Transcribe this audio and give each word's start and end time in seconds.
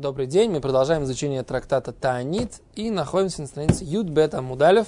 Добрый 0.00 0.26
день, 0.26 0.50
мы 0.50 0.62
продолжаем 0.62 1.04
изучение 1.04 1.42
трактата 1.42 1.92
Таанит 1.92 2.62
и 2.74 2.90
находимся 2.90 3.42
на 3.42 3.46
странице 3.46 3.84
Юд 3.84 4.08
Бета 4.08 4.40
Мудалев. 4.40 4.86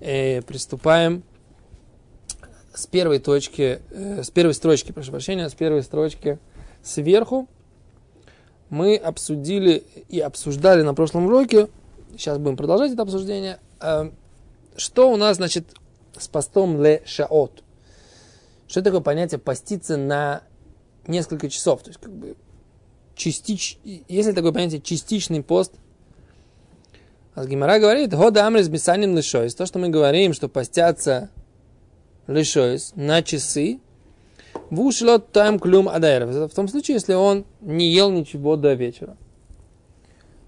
И 0.00 0.40
приступаем 0.46 1.22
с 2.72 2.86
первой 2.86 3.18
точки, 3.18 3.82
э, 3.90 4.22
с 4.22 4.30
первой 4.30 4.54
строчки, 4.54 4.92
прошу 4.92 5.10
прощения, 5.10 5.46
с 5.50 5.54
первой 5.54 5.82
строчки 5.82 6.38
сверху. 6.82 7.46
Мы 8.70 8.96
обсудили 8.96 9.84
и 10.08 10.18
обсуждали 10.18 10.80
на 10.80 10.94
прошлом 10.94 11.26
уроке, 11.26 11.68
сейчас 12.12 12.38
будем 12.38 12.56
продолжать 12.56 12.92
это 12.92 13.02
обсуждение, 13.02 13.60
э, 13.82 14.10
что 14.76 15.12
у 15.12 15.18
нас, 15.18 15.36
значит, 15.36 15.76
с 16.18 16.26
постом 16.26 16.82
ле 16.82 17.02
шаот. 17.04 17.62
Что 18.66 18.80
такое 18.80 19.00
понятие 19.00 19.38
поститься 19.38 19.98
на 19.98 20.40
несколько 21.06 21.50
часов? 21.50 21.82
То 21.82 21.90
есть, 21.90 22.00
как 22.00 22.14
бы, 22.14 22.34
частич, 23.20 23.78
есть 23.84 24.28
ли 24.28 24.34
такое 24.34 24.52
понятие 24.52 24.80
частичный 24.80 25.42
пост? 25.42 25.74
А 27.34 27.44
Гимара 27.44 27.78
говорит, 27.78 28.12
года 28.14 28.46
амрис 28.46 28.68
бисаним 28.68 29.16
лишойс. 29.16 29.54
То, 29.54 29.66
что 29.66 29.78
мы 29.78 29.88
говорим, 29.88 30.32
что 30.32 30.48
постятся 30.48 31.30
лишойс 32.26 32.92
на 32.96 33.22
часы, 33.22 33.78
в 34.70 34.80
ушлот 34.80 35.30
там 35.32 35.58
клюм 35.58 35.88
адайров. 35.88 36.30
В 36.30 36.54
том 36.54 36.66
случае, 36.66 36.94
если 36.94 37.14
он 37.14 37.44
не 37.60 37.92
ел 37.92 38.10
ничего 38.10 38.56
до 38.56 38.72
вечера. 38.72 39.16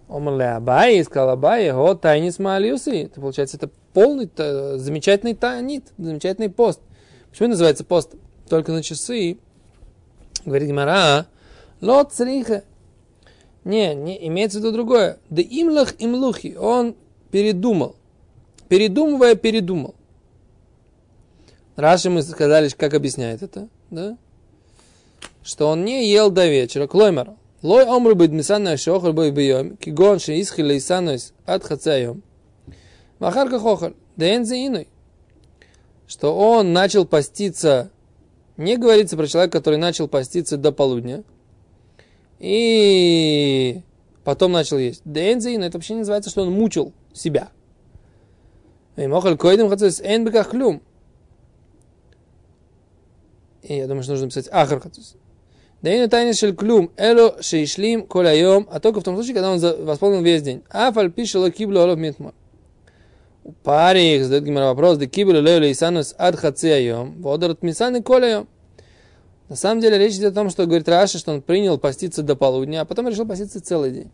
Омрле 0.09 0.47
Абай, 0.47 1.03
сказал 1.05 1.31
Абай, 1.31 1.71
го 1.73 1.95
тайнис 1.95 2.39
маалиусы. 2.39 3.05
Это 3.05 3.21
получается, 3.21 3.57
это 3.57 3.71
полный, 3.93 4.25
это 4.25 4.79
замечательный 4.79 5.35
танит, 5.35 5.93
замечательный 5.99 6.51
пост. 6.51 6.81
Почему 7.31 7.51
называется 7.51 7.85
пост 7.85 8.15
только 8.49 8.73
на 8.73 8.83
часы? 8.83 9.39
Говорит 10.45 10.69
Гимара, 10.69 11.27
Лот 11.83 12.13
цриха. 12.13 12.63
Не, 13.65 13.95
не, 13.95 14.27
имеется 14.29 14.59
в 14.59 14.63
виду 14.63 14.73
другое. 14.73 15.19
Да 15.29 15.43
имлах 15.43 15.95
имлухи. 15.99 16.57
Он 16.59 16.95
передумал. 17.31 17.97
Передумывая, 18.69 19.35
передумал. 19.35 19.95
Раньше 21.77 22.09
мы 22.09 22.23
сказали, 22.23 22.69
как 22.69 22.95
объясняет 22.95 23.43
это, 23.43 23.69
да? 23.91 24.17
Что 25.43 25.69
он 25.69 25.85
не 25.85 26.09
ел 26.09 26.31
до 26.31 26.47
вечера. 26.47 26.87
Клоймер. 26.87 27.33
Лой 27.63 27.85
омру 27.85 28.15
быть 28.15 28.31
мисанна 28.31 28.77
шохар 28.77 29.13
бой 29.13 29.31
бьем, 29.31 29.77
кигон 29.77 30.19
ше 30.19 30.41
исхили 30.41 30.79
исанойс 30.79 31.33
от 31.47 31.65
хацаем. 31.65 32.23
Махарка 33.19 33.59
хохар. 33.59 33.95
Да 34.17 34.35
иной. 34.35 34.89
Что 36.07 36.37
он 36.37 36.73
начал 36.73 37.07
поститься, 37.07 37.91
не 38.57 38.77
говорится 38.77 39.17
про 39.17 39.27
человека, 39.27 39.59
который 39.59 39.79
начал 39.79 40.09
поститься 40.09 40.57
до 40.57 40.73
полудня, 40.73 41.25
и 42.43 43.83
потом 44.25 44.51
начал 44.51 44.77
есть. 44.77 45.03
Дензин, 45.05 45.63
это 45.63 45.79
вообще 45.79 45.95
не 45.95 46.01
называется, 46.01 46.29
что 46.29 46.43
он 46.43 46.51
мучил 46.51 46.93
себя. 47.15 47.51
И 48.97 49.07
мохаль 49.07 49.37
койдем 49.37 49.69
хацес 49.69 50.01
эн 50.01 50.25
бекахлюм. 50.25 50.83
И 53.63 53.77
я 53.77 53.87
думаю, 53.87 54.03
что 54.03 54.13
нужно 54.13 54.27
написать 54.27 54.49
ахар 54.51 54.81
хацес. 54.81 55.15
Дейна 55.83 56.09
тайна 56.09 56.33
шель 56.33 56.55
клюм, 56.55 56.91
эло 56.97 57.41
шейшлим 57.41 58.07
коляйом, 58.07 58.69
а 58.73 58.81
только 58.81 59.01
в 59.01 59.05
том 59.05 59.15
случае, 59.15 59.35
когда 59.35 59.53
он 59.53 59.61
восполнил 59.85 60.23
весь 60.23 60.43
день. 60.43 60.65
Афаль 60.69 61.13
пишет 61.13 61.55
киблу 61.55 61.79
олов 61.79 61.97
митма. 61.97 62.35
У 63.45 63.53
паре 63.53 64.17
их 64.17 64.25
задает 64.25 64.45
Гимара 64.45 64.67
вопрос, 64.67 64.99
да 64.99 65.07
киблу 65.07 65.41
лейле 65.41 65.71
исанус 65.71 66.15
ад 66.19 66.35
хацеяйом, 66.35 67.23
водорот 67.23 67.63
мисаны 67.63 68.03
коляйом. 68.03 68.49
На 69.53 69.57
самом 69.57 69.83
деле 69.83 69.99
речь 69.99 70.15
идет 70.15 70.33
о 70.33 70.37
том, 70.37 70.49
что 70.49 70.65
говорит 70.65 70.89
Раша, 70.89 71.19
что 71.19 71.31
он 71.31 71.43
принял 71.43 71.77
поститься 71.77 72.23
до 72.23 72.37
полудня, 72.37 72.81
а 72.81 72.85
потом 72.87 73.07
решил 73.07 73.27
поститься 73.27 73.61
целый 73.61 73.91
день. 73.91 74.11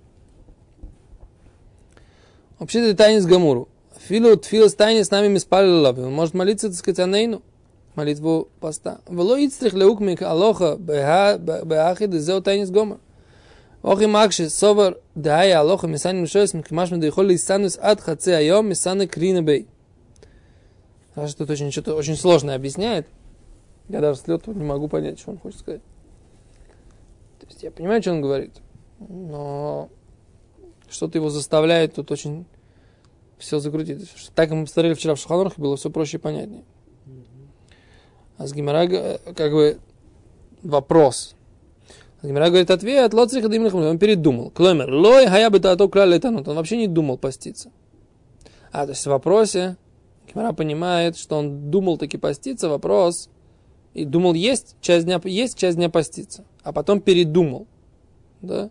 Вообще 2.58 2.80
это 2.80 2.96
тайнис 2.96 3.24
Гамуру. 3.24 3.68
Филу 4.08 4.36
тфил 4.36 4.68
с 4.68 4.76
нами 4.76 5.28
миспалил 5.28 5.86
Он 5.86 6.12
может 6.12 6.34
молиться, 6.34 6.66
так 6.66 6.76
сказать, 6.76 6.98
анейну. 6.98 7.42
Молитву 7.94 8.48
поста. 8.58 8.98
Вело 9.08 9.36
ицтрих 9.36 9.74
леукмик 9.74 10.22
алоха 10.22 10.74
беахид 10.76 12.14
зеу 12.14 12.42
тайнис 12.42 12.70
гомор. 12.70 12.98
Охи 13.84 14.06
макши 14.06 14.50
совар 14.50 14.96
дая 15.14 15.60
алоха 15.60 15.86
мисани 15.86 16.18
мишоес 16.18 16.52
мкимаш 16.52 16.90
медайхоли 16.90 17.36
исанус 17.36 17.78
ад 17.80 18.00
хаце 18.00 18.34
айом 18.34 18.68
мисаны 18.68 19.06
крина 19.06 19.40
бей. 19.40 19.68
Раша 21.14 21.36
тут 21.36 21.50
очень, 21.50 21.70
что-то 21.70 21.94
очень 21.94 22.16
сложное 22.16 22.56
объясняет. 22.56 23.06
Я 23.88 24.00
даже 24.00 24.20
с 24.20 24.26
лету 24.26 24.52
не 24.52 24.64
могу 24.64 24.88
понять, 24.88 25.18
что 25.18 25.30
он 25.30 25.38
хочет 25.38 25.60
сказать. 25.60 25.82
То 27.40 27.46
есть 27.46 27.62
я 27.62 27.70
понимаю, 27.70 28.02
что 28.02 28.12
он 28.12 28.20
говорит, 28.20 28.52
но 29.00 29.88
что-то 30.88 31.18
его 31.18 31.30
заставляет 31.30 31.94
тут 31.94 32.10
очень 32.10 32.44
все 33.38 33.60
закрутить. 33.60 34.08
Так 34.34 34.50
мы 34.50 34.64
посмотрели 34.64 34.94
вчера 34.94 35.14
в 35.14 35.18
Шаханорхе, 35.18 35.60
было 35.60 35.76
все 35.76 35.90
проще 35.90 36.18
и 36.18 36.20
понятнее. 36.20 36.64
А 38.36 38.46
с 38.46 38.52
Гимара, 38.52 39.18
как 39.34 39.52
бы, 39.52 39.78
вопрос. 40.62 41.34
А 42.20 42.26
Гимара 42.26 42.48
говорит, 42.48 42.70
ответ, 42.70 43.14
лоцрих 43.14 43.44
он 43.44 43.98
передумал. 43.98 44.50
Кломер, 44.50 44.92
лой, 44.92 45.26
хая 45.26 45.50
бы 45.50 45.60
то 45.60 45.88
крали 45.88 46.16
летанут. 46.16 46.46
Он 46.48 46.56
вообще 46.56 46.76
не 46.76 46.88
думал 46.88 47.16
поститься. 47.18 47.70
А, 48.70 48.84
то 48.84 48.90
есть 48.90 49.04
в 49.04 49.08
вопросе 49.08 49.76
Гимара 50.28 50.52
понимает, 50.52 51.16
что 51.16 51.38
он 51.38 51.70
думал 51.70 51.96
таки 51.96 52.16
поститься, 52.16 52.68
вопрос, 52.68 53.30
и 54.00 54.04
думал 54.04 54.34
есть, 54.34 54.76
часть 54.80 55.06
дня 55.06 55.20
есть, 55.24 55.58
часть 55.58 55.76
дня 55.76 55.88
поститься. 55.88 56.44
А 56.62 56.72
потом 56.72 57.00
передумал. 57.00 57.66
Да? 58.40 58.70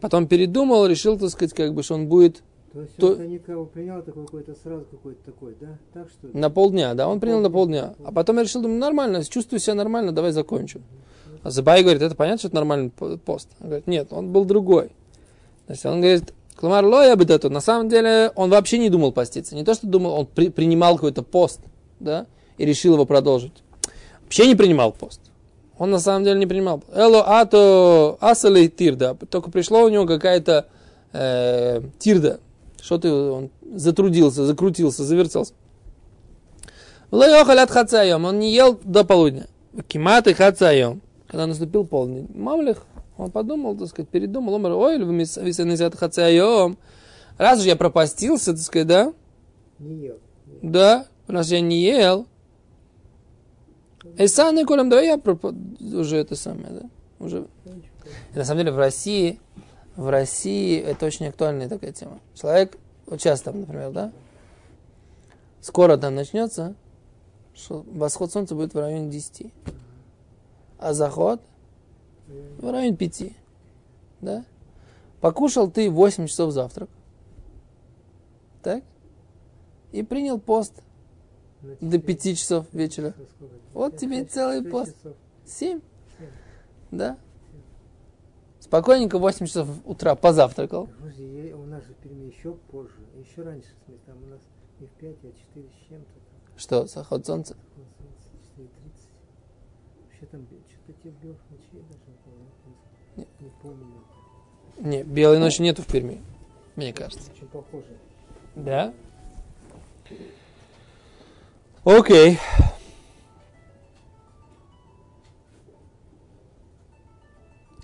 Потом 0.00 0.26
передумал, 0.26 0.86
решил, 0.86 1.18
так 1.18 1.30
сказать, 1.30 1.54
как 1.54 1.74
бы, 1.74 1.82
что 1.82 1.94
он 1.94 2.08
будет... 2.08 2.42
То 2.72 2.82
есть 2.82 2.96
то... 2.96 3.12
он 3.12 3.28
никого 3.28 3.64
принял 3.64 4.02
такой 4.02 4.26
какой-то 4.26 4.54
сразу 4.62 4.84
какой-то 4.84 5.24
такой, 5.24 5.56
да? 5.58 5.78
Так 5.94 6.08
что 6.10 6.28
На 6.36 6.50
полдня, 6.50 6.92
да, 6.94 7.08
он 7.08 7.20
принял 7.20 7.40
на 7.40 7.50
полдня. 7.50 7.94
А 8.04 8.12
потом 8.12 8.36
я 8.36 8.42
решил, 8.42 8.60
думаю, 8.60 8.78
нормально, 8.78 9.24
чувствую 9.24 9.60
себя 9.60 9.74
нормально, 9.74 10.12
давай 10.12 10.32
закончу. 10.32 10.80
А 11.42 11.50
Забай 11.50 11.82
говорит, 11.82 12.02
это 12.02 12.14
понятно, 12.14 12.38
что 12.38 12.48
это 12.48 12.56
нормальный 12.56 12.90
пост? 12.90 13.48
Он 13.60 13.68
говорит, 13.68 13.86
нет, 13.86 14.08
он 14.12 14.30
был 14.32 14.44
другой. 14.44 14.88
То 15.66 15.72
есть 15.72 15.86
он 15.86 16.00
говорит, 16.00 16.34
Кламар 16.56 16.84
лоя 16.84 17.16
бы 17.16 17.24
это. 17.24 17.50
На 17.50 17.60
самом 17.60 17.88
деле 17.88 18.32
он 18.34 18.50
вообще 18.50 18.78
не 18.78 18.90
думал 18.90 19.12
поститься. 19.12 19.54
Не 19.54 19.64
то, 19.64 19.74
что 19.74 19.86
думал, 19.86 20.12
он 20.12 20.26
при, 20.26 20.48
принимал 20.48 20.96
какой-то 20.96 21.22
пост, 21.22 21.60
да, 22.00 22.26
и 22.58 22.64
решил 22.64 22.94
его 22.94 23.06
продолжить. 23.06 23.52
Вообще 24.22 24.46
не 24.46 24.54
принимал 24.54 24.92
пост. 24.92 25.20
Он 25.78 25.90
на 25.90 25.98
самом 25.98 26.24
деле 26.24 26.38
не 26.38 26.46
принимал. 26.46 26.82
Эло 26.92 27.22
ато 27.40 28.16
асали 28.20 28.66
тирда. 28.66 29.16
Только 29.30 29.50
пришло 29.50 29.84
у 29.84 29.88
него 29.88 30.06
какая-то 30.06 30.66
э, 31.12 31.82
тирда. 31.98 32.40
Что-то 32.80 33.32
он 33.32 33.50
затрудился, 33.74 34.46
закрутился, 34.46 35.04
завертелся. 35.04 35.52
Лайохалят 37.10 37.70
хацайом. 37.70 38.24
Он 38.24 38.38
не 38.38 38.52
ел 38.52 38.78
до 38.82 39.04
полудня. 39.04 39.46
Киматы 39.86 40.34
хацайом. 40.34 41.02
Когда 41.26 41.46
наступил 41.46 41.84
полдень. 41.84 42.28
Мамлих, 42.34 42.86
он 43.16 43.30
подумал, 43.30 43.76
так 43.76 43.88
сказать, 43.88 44.08
передумал. 44.08 44.54
Он 44.54 44.62
говорит, 44.62 45.04
ой, 45.04 45.14
висенезят 45.44 45.94
хацайом. 45.94 46.78
Раз 47.38 47.60
же 47.60 47.68
я 47.68 47.76
пропастился, 47.76 48.52
так 48.52 48.62
сказать, 48.62 48.86
да? 48.86 49.12
Не 49.78 50.06
ел. 50.06 50.16
Да, 50.62 51.06
раз 51.26 51.50
я 51.50 51.60
не 51.60 51.82
ел, 51.82 52.26
Эйсан 54.18 54.58
и 54.58 54.64
Колем, 54.64 54.88
давай 54.88 55.06
я 55.06 55.20
уже 55.98 56.16
это 56.16 56.36
самое, 56.36 56.70
да? 56.70 56.90
Уже. 57.18 57.46
И 58.34 58.38
на 58.38 58.44
самом 58.44 58.60
деле 58.60 58.72
в 58.72 58.78
России, 58.78 59.38
в 59.94 60.08
России 60.08 60.80
это 60.80 61.06
очень 61.06 61.26
актуальная 61.26 61.68
такая 61.68 61.92
тема. 61.92 62.20
Человек, 62.34 62.78
вот 63.06 63.20
сейчас 63.20 63.42
там, 63.42 63.60
например, 63.60 63.90
да, 63.92 64.12
скоро 65.60 65.96
там 65.96 66.14
начнется, 66.14 66.74
что 67.54 67.84
восход 67.92 68.32
солнца 68.32 68.54
будет 68.54 68.74
в 68.74 68.78
районе 68.78 69.10
10, 69.10 69.52
а 70.78 70.92
заход 70.94 71.40
в 72.58 72.70
районе 72.70 72.96
5, 72.96 73.32
да? 74.20 74.44
Покушал 75.20 75.70
ты 75.70 75.90
8 75.90 76.26
часов 76.26 76.52
завтрак, 76.52 76.88
так? 78.62 78.82
И 79.92 80.02
принял 80.02 80.38
пост 80.38 80.72
до 81.80 81.98
5 81.98 82.38
часов 82.38 82.66
вечера. 82.72 83.14
Вот 83.72 83.96
тебе 83.96 84.24
целый 84.24 84.62
пост. 84.62 84.96
Семь? 85.44 85.80
Да. 86.90 87.18
Спокойненько 88.60 89.18
8 89.18 89.46
часов 89.46 89.68
утра 89.84 90.14
позавтракал. 90.14 90.88
У 90.88 91.68
нас 91.68 91.84
же 91.84 91.94
в 91.94 91.96
Перми 91.96 92.26
еще 92.26 92.54
позже, 92.70 92.94
еще 93.16 93.42
раньше, 93.42 93.68
там 94.06 94.16
у 94.22 94.26
нас 94.26 94.40
не 94.80 94.86
в 94.86 94.90
5, 94.90 95.16
а 95.24 95.32
4 95.54 95.68
с 95.68 95.88
чем-то. 95.88 96.10
Что, 96.56 96.86
заход 96.86 97.26
солнца? 97.26 97.54
Заход 97.54 97.86
солнца 97.98 98.28
4.30. 98.56 98.70
Вообще 100.02 100.26
там 100.26 100.46
что-то 100.46 101.00
тебе 101.00 101.12
белых 101.22 101.40
ночей 101.50 101.84
даже 101.90 102.16
не, 103.16 103.26
не 103.40 103.50
помню. 103.62 103.86
Не, 104.78 105.02
белой 105.02 105.38
ночи 105.38 105.62
нету 105.62 105.82
в 105.82 105.86
Перми, 105.86 106.22
мне 106.76 106.92
кажется. 106.92 107.30
Очень 107.32 107.48
похоже. 107.48 107.96
Да? 108.54 108.92
Окей. 111.86 112.40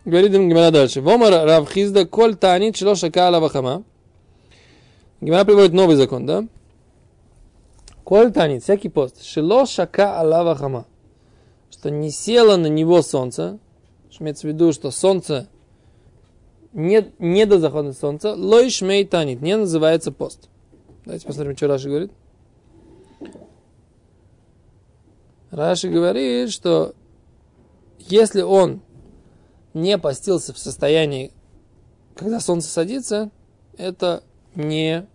Говорит 0.04 0.34
им 0.34 0.48
Гимара 0.48 0.72
дальше. 0.72 1.00
Вомар 1.00 1.46
Равхизда 1.46 2.04
коль 2.04 2.34
танит 2.34 2.76
шло 2.76 2.96
шака 2.96 3.28
алавахама. 3.28 3.84
Гимара 5.20 5.44
приводит 5.44 5.72
новый 5.72 5.94
закон, 5.94 6.26
да? 6.26 6.48
Коль 8.02 8.32
танит, 8.32 8.64
всякий 8.64 8.88
пост. 8.88 9.22
Шило 9.22 9.66
шака 9.66 10.18
алавахама. 10.18 10.86
Что 11.70 11.88
не 11.88 12.10
село 12.10 12.56
на 12.56 12.66
него 12.66 13.02
солнце. 13.02 13.60
Что 14.10 14.24
имеется 14.24 14.48
в 14.48 14.50
виду, 14.50 14.72
что 14.72 14.90
солнце 14.90 15.46
не, 16.72 17.06
не 17.20 17.46
до 17.46 17.60
захода 17.60 17.92
солнца. 17.92 18.34
Лой 18.34 18.68
шмей 18.68 19.04
танит. 19.04 19.42
Не 19.42 19.56
называется 19.56 20.10
пост. 20.10 20.48
Давайте 21.04 21.24
посмотрим, 21.24 21.56
что 21.56 21.68
Раши 21.68 21.88
говорит. 21.88 22.10
Раши 25.52 25.90
говорит, 25.90 26.50
что 26.50 26.94
если 27.98 28.40
он 28.40 28.80
не 29.74 29.98
постился 29.98 30.54
в 30.54 30.58
состоянии, 30.58 31.30
когда 32.16 32.40
солнце 32.40 32.70
садится, 32.70 33.30
это 33.76 34.24
не 34.54 35.06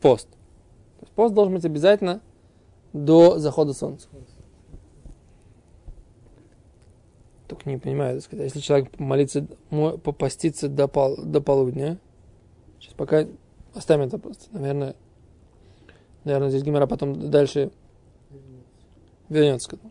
пост. 0.00 0.26
Пост 1.14 1.34
должен 1.34 1.52
быть 1.54 1.66
обязательно 1.66 2.22
до 2.94 3.38
захода 3.38 3.74
солнца. 3.74 4.08
Только 7.46 7.68
не 7.68 7.76
понимаю, 7.76 8.22
сказать, 8.22 8.46
если 8.46 8.60
человек 8.60 8.98
молится, 8.98 9.46
попастится 10.02 10.68
до, 10.68 10.88
пол, 10.88 11.14
до 11.22 11.42
полудня, 11.42 11.98
сейчас 12.80 12.94
пока 12.94 13.26
оставим 13.74 14.06
это 14.06 14.16
просто. 14.16 14.46
Наверное, 14.52 14.96
наверное, 16.24 16.48
здесь 16.48 16.62
Гимара 16.62 16.86
потом 16.86 17.30
дальше 17.30 17.70
вернется 19.28 19.70
к 19.70 19.72
этому. 19.74 19.90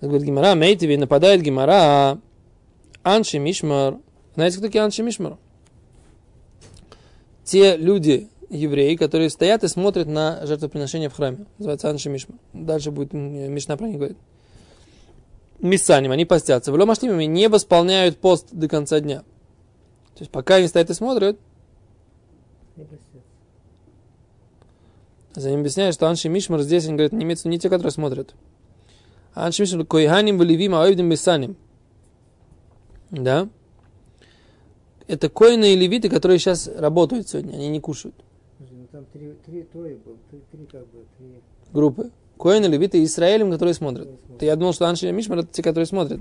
Говорит 0.00 0.22
Гимара, 0.22 0.54
Мейтиви, 0.54 0.96
нападает 0.96 1.42
Гимара, 1.42 2.18
Анши 3.02 3.38
Мишмар. 3.38 3.98
Знаете, 4.34 4.56
кто 4.56 4.66
такие 4.66 4.82
Анши 4.82 5.02
Мишмар? 5.02 5.36
Те 7.44 7.76
люди, 7.76 8.28
евреи, 8.48 8.96
которые 8.96 9.30
стоят 9.30 9.64
и 9.64 9.68
смотрят 9.68 10.06
на 10.06 10.46
жертвоприношение 10.46 11.08
в 11.08 11.14
храме. 11.14 11.46
Называется 11.58 11.90
Анши 11.90 12.08
Мишмар. 12.08 12.38
Дальше 12.52 12.90
будет 12.90 13.12
Мишна 13.12 13.76
про 13.76 13.88
них 13.88 13.96
говорить. 13.96 14.18
Миссаним, 15.58 16.10
они 16.12 16.24
постятся. 16.24 16.72
В 16.72 16.76
Ломаштимами 16.76 17.24
не 17.24 17.48
восполняют 17.48 18.16
пост 18.18 18.48
до 18.50 18.66
конца 18.68 19.00
дня. 19.00 19.20
То 20.14 20.20
есть 20.20 20.30
пока 20.30 20.56
они 20.56 20.68
стоят 20.68 20.88
и 20.90 20.94
смотрят, 20.94 21.38
за 25.34 25.50
ним 25.50 25.60
объясняют, 25.60 25.94
что 25.94 26.08
Анши 26.08 26.28
Мишмар 26.28 26.60
здесь, 26.62 26.84
они 26.84 26.94
говорят, 26.94 27.12
не 27.12 27.24
имеется 27.24 27.48
не 27.48 27.58
те, 27.58 27.68
которые 27.68 27.92
смотрят. 27.92 28.34
Анши 29.34 29.62
Мишмар, 29.62 29.86
Койханим, 29.86 30.38
Валивим, 30.38 30.74
Аоивдим, 30.74 31.08
Бессаним. 31.08 31.56
Да? 33.10 33.48
Это 35.06 35.28
коины 35.28 35.72
и 35.72 35.76
левиты, 35.76 36.08
которые 36.08 36.38
сейчас 36.38 36.68
работают 36.68 37.28
сегодня, 37.28 37.54
они 37.54 37.68
не 37.68 37.80
кушают. 37.80 38.14
Ну, 38.60 38.66
там 38.92 39.04
три, 39.12 39.34
три, 39.44 39.62
трое 39.64 39.96
было, 39.96 40.16
три, 40.30 40.40
три 40.52 40.66
как 40.66 40.82
бы, 40.82 41.04
три. 41.18 41.26
Группы. 41.72 42.10
Коины, 42.38 42.66
левиты 42.66 42.98
и 43.00 43.04
Израилем, 43.04 43.50
которые 43.50 43.74
смотрят. 43.74 44.08
Ты, 44.38 44.46
я 44.46 44.56
думал, 44.56 44.72
что 44.72 44.86
Анши 44.86 45.08
и 45.08 45.12
Мишмар 45.12 45.40
это 45.40 45.48
те, 45.52 45.62
которые 45.62 45.86
смотрят. 45.86 46.20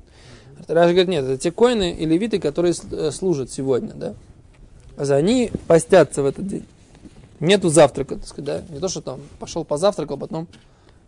Раши 0.67 0.91
говорит, 0.91 1.07
нет, 1.07 1.23
это 1.23 1.37
те 1.37 1.51
коины 1.51 1.93
и 1.93 2.05
левиты, 2.05 2.39
которые 2.39 2.73
э, 2.91 3.11
служат 3.11 3.51
сегодня, 3.51 3.93
да. 3.93 4.15
А 4.97 5.05
за 5.05 5.15
они 5.15 5.51
постятся 5.67 6.21
в 6.23 6.25
этот 6.25 6.47
день. 6.47 6.65
Нету 7.39 7.69
завтрака, 7.69 8.15
так 8.15 8.27
сказать, 8.27 8.65
да. 8.67 8.73
Не 8.73 8.79
то, 8.79 8.89
что 8.89 9.01
там 9.01 9.21
пошел 9.39 9.63
позавтракал, 9.63 10.17
потом 10.17 10.47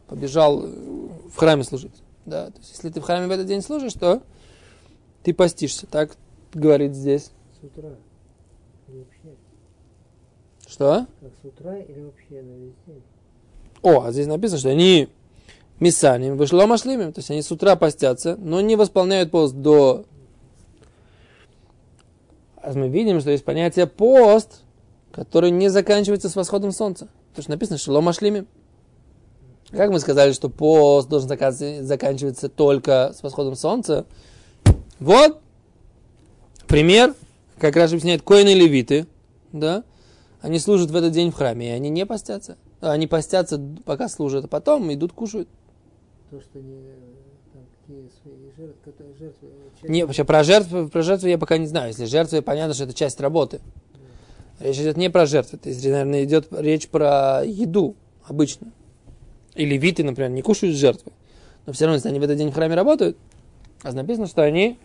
побежал 0.08 0.64
э, 0.64 0.68
в 1.34 1.36
храме 1.36 1.64
служить. 1.64 1.94
Да, 2.26 2.48
то 2.48 2.60
есть, 2.60 2.72
если 2.72 2.90
ты 2.90 3.02
в 3.02 3.04
храме 3.04 3.28
в 3.28 3.32
этот 3.32 3.48
день 3.48 3.62
служишь, 3.62 3.94
то 3.94 4.22
ты 5.24 5.34
постишься, 5.34 5.88
так 5.88 6.16
говорит 6.54 6.96
здесь. 6.96 7.32
С 7.60 7.64
утра 7.64 7.90
или 8.88 8.98
вообще? 9.00 9.36
Что? 10.68 11.08
Как 11.20 11.32
с 11.42 11.46
утра 11.46 11.78
или 11.78 12.02
вообще 12.02 12.42
на 12.42 12.58
весь 12.58 12.74
день? 12.86 13.02
О, 13.82 14.04
а 14.04 14.12
здесь 14.12 14.28
написано, 14.28 14.60
что 14.60 14.70
они 14.70 15.10
мисаним, 15.80 16.38
вышло 16.38 16.66
машлимим, 16.68 17.12
то 17.12 17.20
есть 17.20 17.32
они 17.32 17.42
с 17.42 17.52
утра 17.52 17.76
постятся, 17.76 18.38
но 18.38 18.62
не 18.62 18.76
восполняют 18.76 19.32
пост 19.32 19.56
до... 19.56 20.06
А 22.58 22.72
мы 22.74 22.90
видим, 22.90 23.20
что 23.20 23.32
есть 23.32 23.44
понятие 23.44 23.88
пост, 23.88 24.61
который 25.12 25.52
не 25.52 25.70
заканчивается 25.70 26.30
с 26.30 26.36
восходом 26.36 26.72
солнца. 26.72 27.08
То, 27.36 27.42
что 27.42 27.52
написано, 27.52 27.78
что 27.78 27.92
ломашлимим. 27.92 28.48
Как 29.72 29.90
мы 29.90 30.00
сказали, 30.00 30.34
что 30.34 30.50
пост 30.50 31.08
должен 31.08 31.30
заканчиваться 31.30 32.50
только 32.50 33.14
с 33.16 33.24
восходом 33.24 33.56
солнца, 33.56 34.06
вот 35.00 35.40
пример, 36.68 37.16
как 37.58 37.76
раз 37.78 37.92
объясняет 37.92 38.22
коины 38.22 38.54
левиты, 38.54 39.08
да, 39.54 39.84
они 40.42 40.60
служат 40.60 40.92
в 40.92 40.96
этот 40.96 41.14
день 41.14 41.32
в 41.32 41.36
храме, 41.36 41.70
и 41.70 41.72
они 41.72 41.90
не 41.90 42.06
постятся. 42.06 42.58
Они 42.82 43.08
постятся, 43.08 43.62
пока 43.86 44.10
служат, 44.10 44.46
а 44.46 44.48
потом 44.48 44.92
идут 44.94 45.14
кушают. 45.14 45.48
То, 46.32 46.42
что 46.42 46.54
там, 46.54 47.64
какие 47.88 48.10
свои 48.22 48.52
жертвы, 48.58 48.94
жертвы 49.18 49.50
не, 49.84 50.06
вообще 50.06 50.24
про 50.24 50.44
жертвы, 50.44 50.88
про 50.88 51.02
жертвы 51.02 51.30
я 51.30 51.38
пока 51.38 51.58
не 51.58 51.68
знаю. 51.68 51.90
Если 51.90 52.06
жертвы, 52.06 52.42
понятно, 52.42 52.74
что 52.74 52.86
это 52.86 52.94
часть 52.94 53.20
работы. 53.22 53.62
Да. 54.62 54.68
Речь 54.68 54.78
идет 54.78 54.98
не 54.98 55.10
про 55.10 55.26
жертвы, 55.26 55.58
то 55.58 55.70
есть, 55.70 55.84
наверное, 55.84 56.24
идет 56.24 56.48
речь 56.52 56.88
про 56.88 57.44
еду 57.44 57.96
обычно. 58.26 58.72
И 59.56 59.66
левиты, 59.66 60.04
например, 60.04 60.32
не 60.32 60.42
кушают 60.42 60.76
жертвы. 60.76 61.12
Но 61.66 61.74
все 61.74 61.86
равно, 61.86 61.96
если 61.96 62.10
они 62.10 62.20
в 62.20 62.24
этот 62.24 62.38
день 62.38 62.52
в 62.52 62.54
храме 62.54 62.76
работают, 62.76 63.18
а 63.84 63.92
написано, 63.92 64.28
что 64.28 64.44
они 64.44 64.78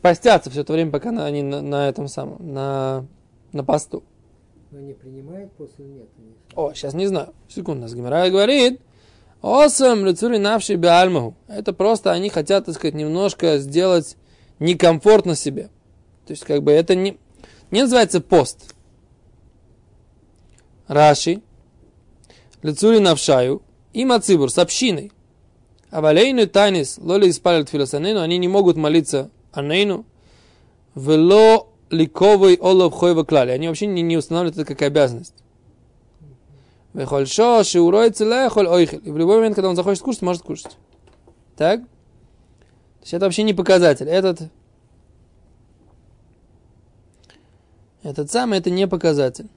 постятся 0.00 0.50
все 0.50 0.62
это 0.62 0.72
время, 0.72 0.90
пока 0.90 1.10
они 1.10 1.42
на, 1.42 1.62
на 1.62 1.88
этом 1.88 2.08
самом, 2.08 2.52
на, 2.52 3.06
на 3.52 3.64
посту. 3.64 4.02
Но 4.70 4.78
они 4.78 4.94
принимают 4.94 5.52
после 5.52 5.84
нет? 5.84 6.08
О, 6.54 6.72
сейчас 6.74 6.94
не 6.94 7.06
знаю. 7.06 7.32
Секунду, 7.48 7.82
нас 7.82 7.94
Гимара 7.94 8.28
говорит, 8.30 8.80
Осам 9.42 10.06
лицури 10.06 10.38
навши 10.38 10.76
биальмаху. 10.76 11.34
Это 11.48 11.72
просто 11.72 12.12
они 12.12 12.30
хотят, 12.30 12.66
так 12.66 12.74
сказать, 12.74 12.94
немножко 12.94 13.58
сделать 13.58 14.16
некомфортно 14.60 15.34
себе. 15.34 15.68
То 16.26 16.32
есть, 16.32 16.44
как 16.44 16.62
бы 16.62 16.72
это 16.72 16.94
не, 16.94 17.18
не 17.70 17.82
называется 17.82 18.20
пост. 18.20 18.74
Раши, 20.88 21.42
лицури 22.62 22.98
навшаю, 22.98 23.62
и 23.92 24.04
мацибур 24.04 24.50
с 24.50 24.58
общиной. 24.58 25.12
А 25.90 26.00
валейну 26.00 26.46
тайнис 26.46 26.98
лоли 26.98 27.28
испалят 27.28 27.68
филосанейну, 27.68 28.20
они 28.20 28.38
не 28.38 28.48
могут 28.48 28.76
молиться 28.76 29.30
анейну, 29.52 30.06
вело 30.94 31.68
ликовый 31.90 32.56
олов 32.58 32.94
хойва 32.94 33.24
клали. 33.24 33.50
Они 33.50 33.68
вообще 33.68 33.86
не, 33.86 34.02
не 34.02 34.16
устанавливают 34.16 34.56
это 34.56 34.64
как 34.64 34.82
обязанность. 34.82 35.34
Вехольшо, 36.94 37.62
шиуроицы 37.64 38.24
лехоль 38.24 38.66
ойхель. 38.66 39.02
И 39.04 39.10
в 39.10 39.16
любой 39.16 39.36
момент, 39.36 39.54
когда 39.54 39.68
он 39.68 39.76
захочет 39.76 40.02
кушать, 40.02 40.22
может 40.22 40.42
кушать. 40.42 40.76
Так? 41.56 41.82
То 41.82 43.02
есть 43.02 43.14
это 43.14 43.26
вообще 43.26 43.42
не 43.42 43.54
показатель. 43.54 44.08
Этот, 44.08 44.50
этот 48.02 48.30
самый, 48.30 48.58
это 48.58 48.70
не 48.70 48.86
показатель. 48.86 49.48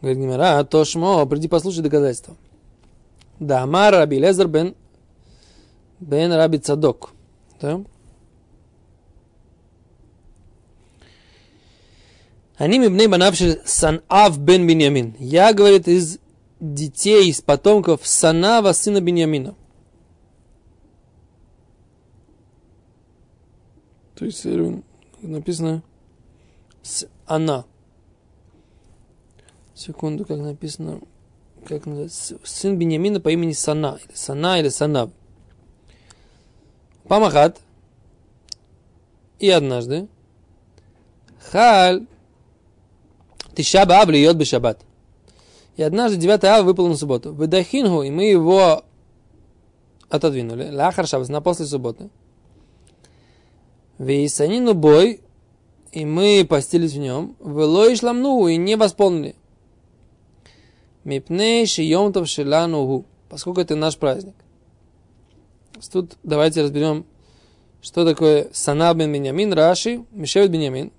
Говорит 0.00 0.18
Гимара, 0.18 0.62
то 0.64 0.84
шмо, 0.84 1.26
приди 1.26 1.48
послушай 1.48 1.82
доказательства. 1.82 2.36
Да, 3.40 3.62
Амар 3.62 3.94
Раби 3.94 4.18
Лезер 4.18 4.46
бен, 4.46 4.74
бен 6.00 6.32
Раби 6.32 6.58
Цадок. 6.58 7.10
Да? 7.60 7.80
Они 12.56 12.78
мибней 12.78 13.06
банавши 13.06 13.60
Санав 13.64 14.38
бен 14.38 14.66
Беньямин. 14.66 15.14
Я, 15.18 15.52
говорит, 15.52 15.86
из 15.88 16.18
детей, 16.60 17.30
из 17.30 17.40
потомков 17.40 18.06
Санава, 18.06 18.72
сына 18.72 19.00
Беньямина. 19.00 19.54
То 24.16 24.24
есть 24.24 24.44
написано 25.22 25.82
она. 27.26 27.64
Секунду, 29.78 30.24
как 30.24 30.38
написано, 30.38 31.00
как 31.64 31.86
называется, 31.86 32.36
сын 32.42 32.76
Беньямина 32.76 33.20
по 33.20 33.28
имени 33.28 33.52
Сана, 33.52 33.98
или 34.04 34.14
Сана, 34.14 34.58
или 34.58 34.70
Санав. 34.70 35.10
Памахат. 37.06 37.60
И 39.38 39.48
однажды. 39.48 40.08
Халь. 41.50 42.06
Тишаба 43.54 44.00
Ав 44.00 44.08
льет 44.08 44.44
шаббат. 44.46 44.80
И 45.76 45.82
однажды 45.82 46.18
9 46.18 46.42
ава 46.44 46.64
выпал 46.64 46.88
на 46.88 46.96
субботу. 46.96 47.32
Выдахингу, 47.32 48.02
и 48.02 48.10
мы 48.10 48.24
его 48.24 48.82
отодвинули. 50.08 50.70
Лахар 50.70 51.06
шаббат, 51.06 51.28
на 51.28 51.40
после 51.40 51.66
субботы. 51.66 52.10
Вейсанину 53.98 54.74
бой 54.74 55.20
и 55.92 56.04
мы 56.04 56.44
постились 56.48 56.92
в 56.92 56.98
нем, 56.98 57.36
вело 57.40 57.86
и 57.86 57.96
шламну, 57.96 58.46
и 58.46 58.56
не 58.56 58.76
восполнили. 58.76 59.34
Мипней 61.07 61.65
шиемтов 61.65 62.27
шеланугу, 62.27 63.05
поскольку 63.29 63.61
это 63.61 63.75
наш 63.75 63.97
праздник. 63.97 64.35
Тут 65.91 66.17
давайте 66.23 66.61
разберем, 66.61 67.05
что 67.81 68.05
такое 68.05 68.47
Санаб 68.53 68.97
бен 68.97 69.11
Беньямин, 69.11 69.53
Раши, 69.53 70.05
Мишевет 70.11 70.51
Беньямин. 70.51 70.91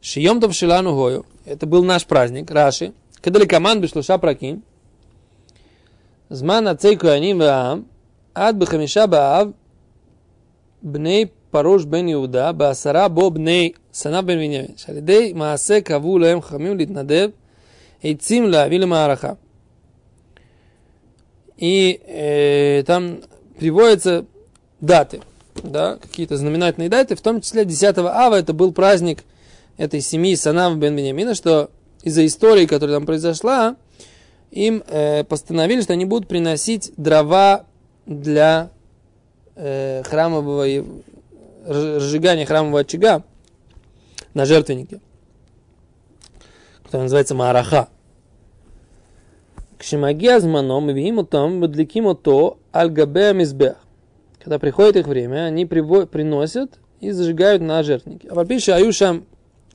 Шиемтов 0.00 0.54
шелану 0.54 0.94
гою. 0.94 1.24
Это 1.44 1.66
был 1.66 1.84
наш 1.84 2.04
праздник, 2.04 2.50
Раши. 2.50 2.92
Когда 3.20 3.38
ли 3.38 3.46
команд 3.46 3.80
бишлуша 3.80 4.18
пракин. 4.18 4.62
Зман 6.28 6.68
ацей 6.68 6.96
куаним 6.96 7.38
ваам. 7.38 7.86
Ад 8.34 8.58
бхамиша 8.58 9.06
баав. 9.06 9.54
Бней 10.82 11.26
פרוש 11.50 11.84
בן 11.84 12.08
יהודה, 12.08 12.52
בעשרה 12.52 13.08
בו 13.08 13.30
בני 13.30 13.72
סנב 13.92 14.26
בן 14.26 14.26
בנימין, 14.26 14.66
שעל 14.76 14.96
ידי 14.96 15.32
מעשה 15.32 15.80
קבעו 15.80 16.18
להם 16.18 16.40
חכמים 16.40 16.76
להתנדב, 16.76 17.30
и 18.01 18.15
цимля 18.15 18.67
вилимараха. 18.67 19.37
И 21.57 21.99
э, 22.05 22.83
там 22.85 23.21
приводятся 23.57 24.25
даты, 24.79 25.21
да, 25.63 25.97
какие-то 25.97 26.37
знаменательные 26.37 26.89
даты, 26.89 27.15
в 27.15 27.21
том 27.21 27.41
числе 27.41 27.65
10 27.65 27.97
ава, 27.97 28.35
это 28.35 28.53
был 28.53 28.71
праздник 28.71 29.23
этой 29.77 30.01
семьи 30.01 30.35
Санав 30.35 30.77
бен 30.77 30.95
Вениамина, 30.95 31.33
что 31.33 31.71
из-за 32.03 32.25
истории, 32.25 32.65
которая 32.65 32.97
там 32.97 33.05
произошла, 33.05 33.75
им 34.51 34.83
э, 34.87 35.23
постановили, 35.23 35.81
что 35.81 35.93
они 35.93 36.05
будут 36.05 36.27
приносить 36.27 36.91
дрова 36.97 37.65
для 38.05 38.69
э, 39.55 40.03
храмового 40.05 40.67
э, 40.67 40.83
разжигания 41.65 42.45
храмового 42.45 42.81
очага 42.81 43.23
на 44.33 44.45
жертвеннике 44.45 45.01
который 46.87 47.03
называется 47.03 47.35
Мараха. 47.35 47.89
Кшимагия 49.77 50.39
зманом 50.39 50.89
вим 50.89 51.23
там 51.25 51.61
бадликим 51.61 52.15
то 52.15 52.57
аль-габе 52.73 53.33
мизбех. 53.33 53.75
Когда 54.39 54.57
приходит 54.57 54.95
их 54.95 55.07
время, 55.07 55.45
они 55.45 55.65
приносят 55.65 56.79
и 57.01 57.11
зажигают 57.11 57.61
на 57.61 57.83
жертвеннике. 57.83 58.29
А 58.29 58.35
попише 58.35 58.71
аюшам 58.71 59.25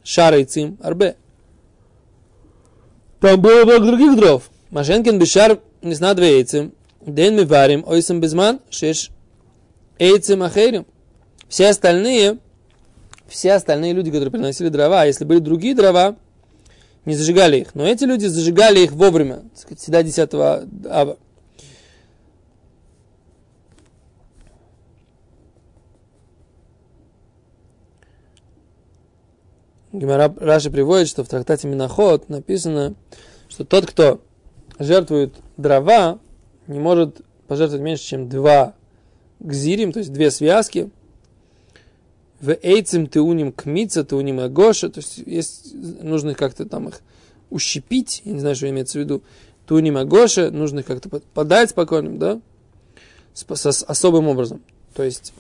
шарайцим 0.02 0.78
арбе. 0.82 1.16
Там 3.20 3.40
было 3.40 3.64
много 3.64 3.84
других 3.84 4.16
дров. 4.16 4.50
Машенкин 4.70 5.18
бешар 5.18 5.60
не 5.82 5.94
зна 5.94 6.14
две 6.14 6.38
яйцем. 6.38 6.72
День 7.02 7.34
мы 7.34 7.44
варим 7.44 7.84
ойсам 7.86 8.20
безман 8.20 8.60
шеш 8.70 9.10
эйцем 9.98 10.42
ахерим. 10.42 10.86
Все 11.48 11.68
остальные, 11.68 12.38
все 13.28 13.52
остальные 13.52 13.92
люди, 13.92 14.10
которые 14.10 14.30
приносили 14.30 14.70
дрова, 14.70 15.02
а 15.02 15.06
если 15.06 15.24
были 15.24 15.38
другие 15.38 15.74
дрова, 15.74 16.16
не 17.04 17.14
зажигали 17.14 17.58
их. 17.58 17.74
Но 17.74 17.86
эти 17.86 18.04
люди 18.04 18.26
зажигали 18.26 18.80
их 18.80 18.92
вовремя, 18.92 19.42
всегда 19.76 20.02
10 20.02 20.34
ава. 20.34 21.18
Гимара 29.92 30.34
Раши 30.40 30.70
приводит, 30.70 31.08
что 31.08 31.22
в 31.22 31.28
трактате 31.28 31.68
Миноход 31.68 32.30
написано, 32.30 32.94
что 33.48 33.64
тот, 33.64 33.84
кто 33.84 34.22
жертвует 34.78 35.34
дрова, 35.58 36.18
не 36.66 36.78
может 36.78 37.20
пожертвовать 37.46 37.84
меньше, 37.84 38.04
чем 38.04 38.28
два 38.30 38.74
гзирим, 39.38 39.92
то 39.92 39.98
есть 39.98 40.12
две 40.12 40.30
связки– 40.30 40.90
в 42.42 42.58
эйцем 42.60 43.06
теуним 43.06 43.52
кмица, 43.52 44.04
теуним 44.04 44.40
агоша, 44.40 44.90
то 44.90 44.98
есть 44.98 45.18
есть, 45.24 45.74
нужно 45.74 46.34
как-то 46.34 46.66
там 46.66 46.88
их 46.88 47.00
ущипить, 47.50 48.20
я 48.24 48.32
не 48.32 48.40
знаю, 48.40 48.56
что 48.56 48.68
имеется 48.68 48.98
в 48.98 49.02
виду, 49.02 49.22
теуним 49.68 49.96
агоша, 49.96 50.50
нужно 50.50 50.80
их 50.80 50.86
как-то 50.86 51.08
подать 51.08 51.70
спокойно, 51.70 52.18
да, 52.18 52.40
с, 53.32 53.46
с, 53.48 53.84
особым 53.84 54.26
образом. 54.26 54.60
То 54.92 55.04
есть, 55.04 55.32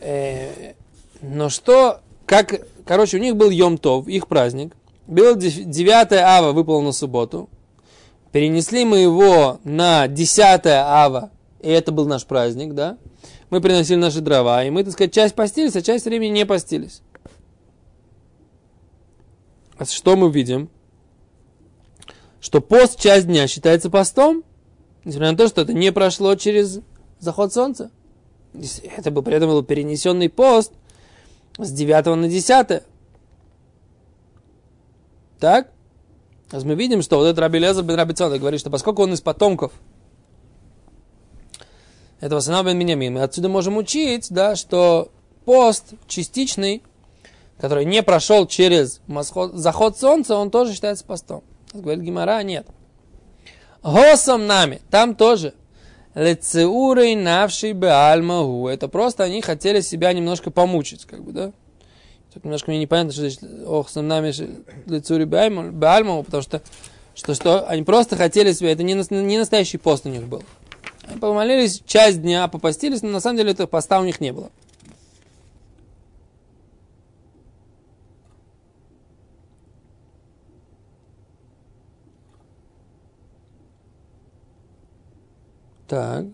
э, 0.00 0.74
но 1.22 1.48
что, 1.48 2.00
как, 2.26 2.66
короче, 2.84 3.16
у 3.16 3.20
них 3.20 3.34
был 3.34 3.50
Йом-Тов, 3.50 4.06
их 4.06 4.28
праздник, 4.28 4.76
был 5.06 5.36
9 5.36 6.12
ава 6.12 6.52
выпало 6.52 6.82
на 6.82 6.92
субботу, 6.92 7.48
перенесли 8.30 8.84
мы 8.84 8.98
его 8.98 9.58
на 9.64 10.06
10 10.06 10.66
ава, 10.66 11.30
и 11.62 11.70
это 11.70 11.92
был 11.92 12.06
наш 12.06 12.26
праздник, 12.26 12.74
да, 12.74 12.98
мы 13.50 13.60
приносили 13.60 13.96
наши 13.96 14.20
дрова, 14.20 14.64
и 14.64 14.70
мы, 14.70 14.82
так 14.82 14.92
сказать, 14.92 15.12
часть 15.12 15.34
постились, 15.34 15.76
а 15.76 15.82
часть 15.82 16.04
времени 16.04 16.30
не 16.30 16.46
постились. 16.46 17.02
А 19.78 19.84
что 19.84 20.16
мы 20.16 20.30
видим? 20.30 20.70
Что 22.40 22.60
пост 22.60 22.98
часть 22.98 23.26
дня 23.26 23.46
считается 23.46 23.90
постом, 23.90 24.42
несмотря 25.04 25.32
на 25.32 25.36
то, 25.36 25.48
что 25.48 25.62
это 25.62 25.74
не 25.74 25.92
прошло 25.92 26.34
через 26.34 26.80
заход 27.20 27.52
солнца. 27.52 27.90
Это 28.96 29.10
был, 29.10 29.22
при 29.22 29.36
этом 29.36 29.50
был 29.50 29.62
перенесенный 29.62 30.28
пост 30.28 30.72
с 31.58 31.70
9 31.70 32.06
на 32.06 32.28
10. 32.28 32.82
Так? 35.38 35.70
А 36.50 36.60
мы 36.60 36.74
видим, 36.74 37.02
что 37.02 37.18
вот 37.18 37.24
этот 37.24 37.38
Раби 37.40 37.58
Лезер 37.58 37.84
бен 37.84 37.96
Раби 37.96 38.14
говорит, 38.14 38.60
что 38.60 38.70
поскольку 38.70 39.02
он 39.02 39.12
из 39.12 39.20
потомков 39.20 39.72
этого 42.20 42.40
сына 42.40 42.62
бен 42.62 42.78
Миньямин. 42.78 43.14
Мы 43.14 43.22
отсюда 43.22 43.48
можем 43.48 43.76
учить, 43.76 44.28
да, 44.30 44.56
что 44.56 45.10
пост 45.44 45.94
частичный, 46.06 46.82
который 47.58 47.84
не 47.84 48.02
прошел 48.02 48.46
через 48.46 49.00
заход 49.54 49.98
солнца, 49.98 50.36
он 50.36 50.50
тоже 50.50 50.74
считается 50.74 51.04
постом. 51.04 51.42
Говорит 51.72 52.02
Гимара, 52.02 52.42
нет. 52.42 52.66
Госом 53.82 54.46
нами, 54.46 54.80
там 54.90 55.14
тоже. 55.14 55.54
Лецеурой 56.14 57.14
навший 57.14 57.72
беальмагу. 57.72 58.68
Это 58.68 58.88
просто 58.88 59.24
они 59.24 59.42
хотели 59.42 59.80
себя 59.80 60.12
немножко 60.12 60.50
помучить, 60.50 61.04
как 61.04 61.22
бы, 61.22 61.32
да? 61.32 61.52
Тут 62.32 62.44
немножко 62.44 62.70
мне 62.70 62.80
непонятно, 62.80 63.12
что 63.12 63.20
значит 63.22 63.40
ох, 63.66 63.88
сам 63.90 64.08
нами 64.08 64.32
лецури 64.86 65.24
беальмагу, 65.24 66.24
потому 66.24 66.42
что, 66.42 66.62
что, 67.14 67.34
что 67.34 67.66
они 67.68 67.82
просто 67.82 68.16
хотели 68.16 68.52
себя, 68.52 68.72
это 68.72 68.82
не, 68.82 68.94
не 68.94 69.38
настоящий 69.38 69.78
пост 69.78 70.06
у 70.06 70.08
них 70.08 70.26
был. 70.26 70.42
Помолились 71.20 71.82
часть 71.86 72.20
дня, 72.20 72.46
попастились, 72.48 73.02
но 73.02 73.10
на 73.10 73.20
самом 73.20 73.38
деле 73.38 73.52
этого 73.52 73.66
поста 73.66 74.00
у 74.00 74.04
них 74.04 74.20
не 74.20 74.32
было. 74.32 74.50
Так. 85.88 86.26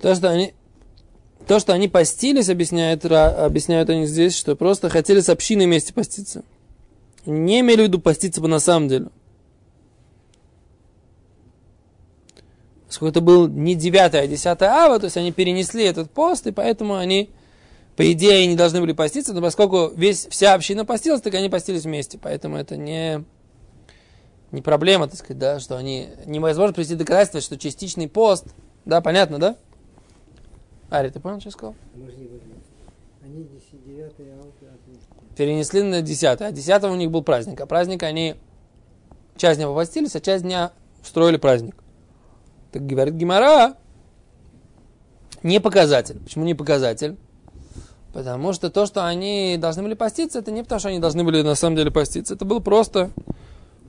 То, 0.00 0.14
что 0.14 0.30
они 0.30 0.52
то, 1.46 1.58
что 1.58 1.72
они 1.72 1.88
постились, 1.88 2.48
объясняют, 2.48 3.04
объясняют 3.04 3.90
они 3.90 4.06
здесь, 4.06 4.36
что 4.36 4.56
просто 4.56 4.88
хотели 4.88 5.20
с 5.20 5.28
общиной 5.28 5.66
вместе 5.66 5.92
поститься. 5.92 6.44
Не 7.26 7.60
имели 7.60 7.82
в 7.82 7.84
виду 7.84 8.00
поститься 8.00 8.40
бы 8.40 8.48
на 8.48 8.58
самом 8.58 8.88
деле. 8.88 9.06
Поскольку 12.86 13.10
это 13.10 13.20
был 13.22 13.48
не 13.48 13.74
9, 13.74 14.14
а 14.14 14.26
10 14.26 14.62
ава, 14.62 14.98
то 14.98 15.06
есть 15.06 15.16
они 15.16 15.32
перенесли 15.32 15.84
этот 15.84 16.10
пост, 16.10 16.46
и 16.46 16.52
поэтому 16.52 16.96
они, 16.96 17.30
по 17.96 18.12
идее, 18.12 18.46
не 18.46 18.54
должны 18.54 18.80
были 18.80 18.92
поститься, 18.92 19.32
но 19.32 19.40
поскольку 19.40 19.90
весь, 19.96 20.26
вся 20.26 20.52
община 20.52 20.84
постилась, 20.84 21.22
так 21.22 21.32
они 21.34 21.48
постились 21.48 21.84
вместе. 21.84 22.18
Поэтому 22.18 22.58
это 22.58 22.76
не, 22.76 23.24
не 24.50 24.60
проблема, 24.60 25.08
так 25.08 25.18
сказать, 25.18 25.38
да, 25.38 25.58
что 25.58 25.78
они 25.78 26.08
невозможно 26.26 26.74
привести 26.74 26.94
доказательства, 26.94 27.40
что 27.40 27.56
частичный 27.56 28.08
пост, 28.08 28.48
да, 28.84 29.00
понятно, 29.00 29.38
да? 29.38 29.56
Ари, 30.92 31.08
ты 31.08 31.20
понял, 31.20 31.40
что 31.40 31.48
я 31.48 31.52
сказал? 31.52 31.74
Они 31.94 32.04
9 33.44 34.12
Перенесли 35.34 35.82
на 35.82 36.02
10. 36.02 36.40
А 36.42 36.52
10 36.52 36.84
у 36.84 36.94
них 36.96 37.10
был 37.10 37.22
праздник. 37.22 37.58
А 37.62 37.66
праздник 37.66 38.02
они 38.02 38.34
часть 39.36 39.58
дня 39.58 39.68
попастились, 39.68 40.14
а 40.16 40.20
часть 40.20 40.44
дня 40.44 40.72
устроили 41.00 41.38
праздник. 41.38 41.76
Так 42.72 42.86
говорит 42.86 43.14
Гимара, 43.14 43.74
не 45.42 45.60
показатель. 45.60 46.20
Почему 46.20 46.44
не 46.44 46.52
показатель? 46.52 47.16
Потому 48.12 48.52
что 48.52 48.68
то, 48.68 48.84
что 48.84 49.06
они 49.06 49.56
должны 49.58 49.82
были 49.82 49.94
поститься, 49.94 50.40
это 50.40 50.50
не 50.50 50.62
потому, 50.62 50.80
что 50.80 50.88
они 50.90 50.98
должны 50.98 51.24
были 51.24 51.40
на 51.40 51.54
самом 51.54 51.76
деле 51.76 51.90
поститься. 51.90 52.34
Это 52.34 52.44
было 52.44 52.60
просто, 52.60 53.10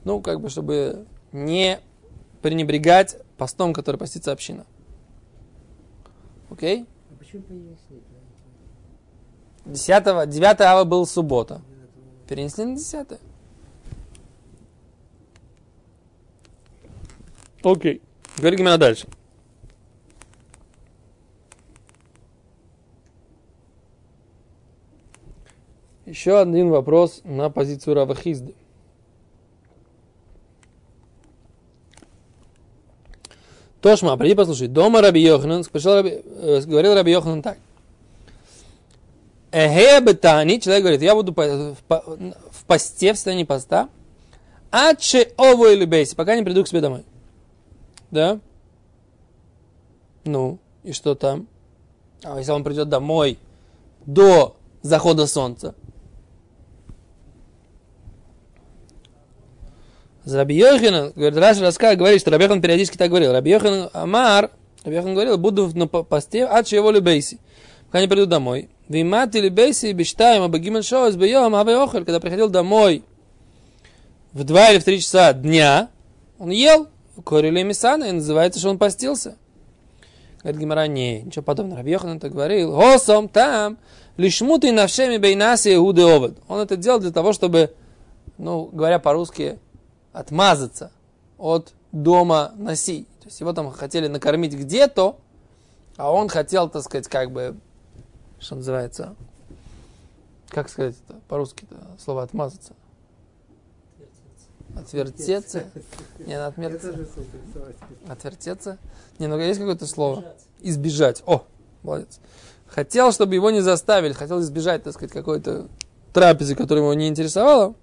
ну, 0.04 0.22
как 0.22 0.40
бы, 0.40 0.48
чтобы 0.48 1.04
не 1.32 1.80
пренебрегать 2.40 3.18
постом, 3.36 3.74
который 3.74 3.96
постится 3.96 4.32
община. 4.32 4.64
Окей? 6.48 6.86
еще 7.34 7.40
перенесли. 7.42 8.02
10, 9.64 10.28
9 10.30 10.60
ава 10.60 10.84
был 10.84 11.06
суббота. 11.06 11.62
Перенесли 12.28 12.64
на 12.64 12.76
10. 12.76 13.18
Окей. 17.62 18.02
Говорит 18.36 18.58
Гимена 18.58 18.78
дальше. 18.78 19.08
Еще 26.04 26.38
один 26.38 26.68
вопрос 26.68 27.22
на 27.24 27.48
позицию 27.48 27.94
Равахизды. 27.94 28.54
Тошма, 33.84 34.16
приди 34.16 34.34
послушай. 34.34 34.66
Дома 34.68 35.02
Раби 35.02 35.20
Йоханан, 35.20 35.62
пришел 35.64 35.96
Раби, 35.96 36.22
э, 36.24 36.62
говорил 36.64 36.94
Раби 36.94 37.12
Йоханан 37.12 37.42
так. 37.42 37.58
Эхе 39.52 40.00
бетани, 40.00 40.58
человек 40.58 40.84
говорит, 40.84 41.02
я 41.02 41.14
буду 41.14 41.34
в, 41.34 41.76
в 41.90 42.64
посте, 42.66 43.12
в 43.12 43.16
состоянии 43.16 43.44
поста, 43.44 43.90
а 44.72 44.94
че 44.94 45.34
ово 45.36 45.74
или 45.74 45.84
бейси, 45.84 46.14
пока 46.14 46.34
не 46.34 46.42
приду 46.42 46.64
к 46.64 46.68
себе 46.68 46.80
домой. 46.80 47.04
Да? 48.10 48.40
Ну, 50.24 50.58
и 50.82 50.92
что 50.92 51.14
там? 51.14 51.46
А 52.22 52.38
если 52.38 52.52
он 52.52 52.64
придет 52.64 52.88
домой 52.88 53.38
до 54.06 54.56
захода 54.80 55.26
солнца? 55.26 55.74
Раби 60.26 60.56
Йохин, 60.56 61.12
говорит, 61.14 61.38
Раша 61.38 61.60
рассказывает, 61.60 61.98
говорит, 61.98 62.20
что 62.20 62.30
Раби 62.30 62.44
Йохан 62.44 62.62
периодически 62.62 62.96
так 62.96 63.10
говорил. 63.10 63.32
Раби 63.32 63.50
Йохан 63.50 63.90
Амар, 63.92 64.50
Раби 64.84 64.96
Йохан 64.96 65.14
говорил, 65.14 65.36
буду 65.36 65.70
на 65.74 65.86
посте, 65.86 66.46
а 66.46 66.62
че 66.62 66.76
его 66.76 66.90
любейси, 66.90 67.40
пока 67.86 68.00
не 68.00 68.08
приду 68.08 68.26
домой. 68.26 68.70
Вимати 68.88 69.38
любейси 69.38 69.92
биштаем 69.92 70.42
абагимен 70.42 70.82
шоус 70.82 71.16
бьем 71.16 71.54
аве 71.54 71.76
охель, 71.76 72.04
когда 72.04 72.20
приходил 72.20 72.48
домой 72.50 73.02
в 74.32 74.44
два 74.44 74.70
или 74.70 74.78
в 74.78 74.84
три 74.84 75.00
часа 75.00 75.32
дня, 75.32 75.88
он 76.38 76.50
ел, 76.50 76.88
корили 77.24 77.62
мисана, 77.62 78.04
и 78.04 78.12
называется, 78.12 78.58
что 78.58 78.68
он 78.68 78.78
постился. 78.78 79.36
Говорит 80.42 80.60
Гимара, 80.60 80.86
не, 80.86 81.22
ничего 81.22 81.42
подобного. 81.42 81.78
Раби 81.78 81.92
Йохан 81.92 82.16
это 82.16 82.28
говорил, 82.28 82.72
госом 82.72 83.28
там, 83.28 83.78
лишмуты 84.16 84.72
навшеми 84.72 85.16
бейнаси 85.16 85.74
иуды 85.74 86.02
овод. 86.02 86.36
Он 86.48 86.60
это 86.60 86.76
делал 86.76 86.98
для 86.98 87.12
того, 87.12 87.32
чтобы, 87.32 87.72
ну, 88.36 88.68
говоря 88.72 88.98
по-русски, 88.98 89.58
отмазаться 90.14 90.90
от 91.36 91.74
дома 91.92 92.52
Наси. 92.56 93.06
То 93.20 93.26
есть 93.26 93.40
его 93.40 93.52
там 93.52 93.70
хотели 93.70 94.06
накормить 94.06 94.54
где-то, 94.54 95.18
а 95.96 96.10
он 96.10 96.28
хотел, 96.28 96.70
так 96.70 96.82
сказать, 96.82 97.08
как 97.08 97.30
бы, 97.30 97.56
что 98.38 98.54
называется, 98.56 99.14
как 100.48 100.70
сказать 100.70 100.96
это 101.06 101.18
по-русски 101.28 101.66
слово 102.02 102.22
отмазаться? 102.22 102.72
Отвертеться? 104.76 105.64
Не, 106.18 106.36
на 106.36 106.46
отмертеться. 106.46 107.06
Отвертеться? 108.08 108.78
Не, 109.18 109.26
ну 109.28 109.38
есть 109.38 109.60
какое-то 109.60 109.86
слово? 109.86 110.24
Избежать. 110.60 111.22
О, 111.26 111.44
молодец. 111.82 112.18
Хотел, 112.66 113.12
чтобы 113.12 113.34
его 113.34 113.50
не 113.50 113.60
заставили, 113.60 114.12
хотел 114.12 114.40
избежать, 114.40 114.82
так 114.82 114.94
сказать, 114.94 115.12
какой-то 115.12 115.68
трапезы, 116.12 116.56
которая 116.56 116.82
его 116.82 116.94
не 116.94 117.06
интересовала. 117.08 117.74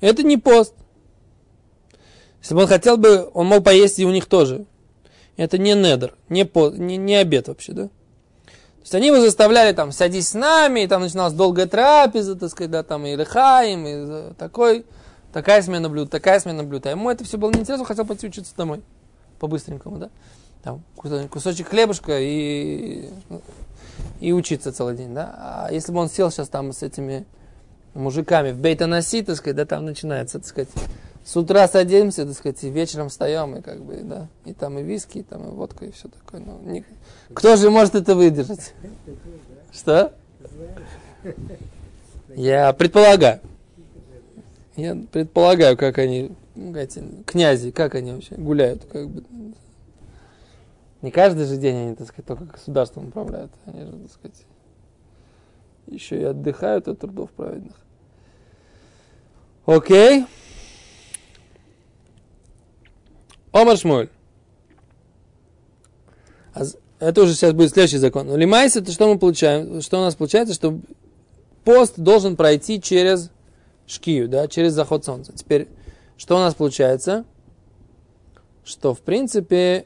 Это 0.00 0.22
не 0.22 0.36
пост. 0.36 0.74
Если 2.40 2.54
бы 2.54 2.62
он 2.62 2.68
хотел 2.68 2.96
бы, 2.96 3.28
он 3.34 3.46
мог 3.46 3.64
поесть 3.64 3.98
и 3.98 4.06
у 4.06 4.10
них 4.10 4.26
тоже. 4.26 4.66
Это 5.36 5.58
не 5.58 5.74
недер, 5.74 6.14
не, 6.28 6.44
по, 6.44 6.70
не, 6.70 6.96
не 6.96 7.16
обед 7.16 7.48
вообще, 7.48 7.72
да? 7.72 7.88
То 7.88 8.82
есть 8.82 8.94
они 8.94 9.08
его 9.08 9.20
заставляли 9.20 9.74
там, 9.74 9.92
садись 9.92 10.28
с 10.28 10.34
нами, 10.34 10.80
и 10.80 10.86
там 10.86 11.02
начиналась 11.02 11.34
долгая 11.34 11.66
трапеза, 11.66 12.36
так 12.36 12.50
сказать, 12.50 12.70
да, 12.70 12.82
там 12.82 13.04
и 13.04 13.16
лихаем, 13.16 13.86
и 13.86 14.34
такой, 14.34 14.86
такая 15.32 15.60
смена 15.60 15.90
блюд, 15.90 16.08
такая 16.08 16.40
смена 16.40 16.62
блюд. 16.62 16.86
А 16.86 16.90
ему 16.90 17.10
это 17.10 17.24
все 17.24 17.36
было 17.36 17.50
неинтересно, 17.50 17.80
он 17.80 17.86
хотел 17.86 18.06
пойти 18.06 18.28
учиться 18.28 18.54
домой, 18.56 18.80
по-быстренькому, 19.40 19.98
да? 19.98 20.10
Там 20.62 20.82
кусочек 20.96 21.68
хлебушка 21.68 22.18
и, 22.18 23.10
и 24.20 24.32
учиться 24.32 24.72
целый 24.72 24.96
день, 24.96 25.14
да? 25.14 25.34
А 25.36 25.68
если 25.72 25.92
бы 25.92 25.98
он 25.98 26.08
сел 26.08 26.30
сейчас 26.30 26.48
там 26.48 26.72
с 26.72 26.82
этими 26.82 27.26
мужиками 27.96 28.52
в 28.52 28.58
Бейтанаси, 28.58 29.22
так 29.22 29.36
сказать, 29.36 29.56
да, 29.56 29.64
там 29.64 29.84
начинается, 29.84 30.38
так 30.38 30.48
сказать, 30.48 30.68
с 31.24 31.36
утра 31.36 31.66
садимся, 31.66 32.24
так 32.24 32.36
сказать, 32.36 32.62
и 32.62 32.70
вечером 32.70 33.08
встаем, 33.08 33.56
и 33.56 33.62
как 33.62 33.84
бы, 33.84 34.00
да, 34.02 34.28
и 34.44 34.52
там 34.52 34.78
и 34.78 34.82
виски, 34.82 35.18
и 35.18 35.22
там 35.22 35.48
и 35.48 35.50
водка, 35.50 35.86
и 35.86 35.90
все 35.90 36.08
такое. 36.08 36.40
Ну, 36.40 36.60
не... 36.62 36.84
Кто 37.34 37.56
же 37.56 37.70
может 37.70 37.96
это 37.96 38.14
выдержать? 38.14 38.74
Что? 39.72 40.14
Я 42.34 42.72
предполагаю. 42.72 43.40
Я 44.76 44.96
предполагаю, 45.10 45.76
как 45.76 45.98
они, 45.98 46.32
эти 46.54 47.02
князи, 47.24 47.70
как 47.70 47.94
они 47.94 48.12
вообще 48.12 48.36
гуляют, 48.36 48.84
как 48.84 49.08
бы. 49.08 49.24
Не 51.02 51.10
каждый 51.10 51.46
же 51.46 51.56
день 51.56 51.76
они, 51.76 51.94
так 51.94 52.08
сказать, 52.08 52.26
только 52.26 52.44
государством 52.44 53.08
управляют. 53.08 53.52
Они 53.64 53.84
же, 53.84 53.92
так 53.92 54.12
сказать, 54.12 54.46
еще 55.86 56.20
и 56.20 56.24
отдыхают 56.24 56.88
от 56.88 57.00
трудов 57.00 57.30
праведных. 57.30 57.74
Окей. 59.66 60.24
Омар 63.52 63.76
Шмуль. 63.76 64.08
Это 66.98 67.22
уже 67.22 67.34
сейчас 67.34 67.52
будет 67.52 67.72
следующий 67.72 67.98
закон. 67.98 68.26
Но 68.26 68.36
лимайс 68.36 68.76
это 68.76 68.90
что 68.92 69.12
мы 69.12 69.18
получаем? 69.18 69.82
Что 69.82 69.98
у 69.98 70.02
нас 70.02 70.14
получается? 70.14 70.54
Что 70.54 70.78
пост 71.64 71.94
должен 71.98 72.36
пройти 72.36 72.80
через 72.80 73.30
шкию, 73.86 74.28
да, 74.28 74.48
через 74.48 74.72
заход 74.72 75.04
солнца. 75.04 75.32
Теперь, 75.34 75.68
что 76.16 76.36
у 76.36 76.38
нас 76.38 76.54
получается? 76.54 77.24
Что, 78.64 78.94
в 78.94 79.00
принципе, 79.00 79.84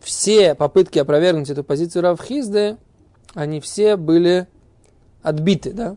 все 0.00 0.54
попытки 0.54 0.98
опровергнуть 0.98 1.50
эту 1.50 1.64
позицию 1.64 2.02
Равхизды, 2.02 2.78
они 3.34 3.60
все 3.60 3.96
были 3.96 4.46
отбиты, 5.22 5.72
да? 5.72 5.96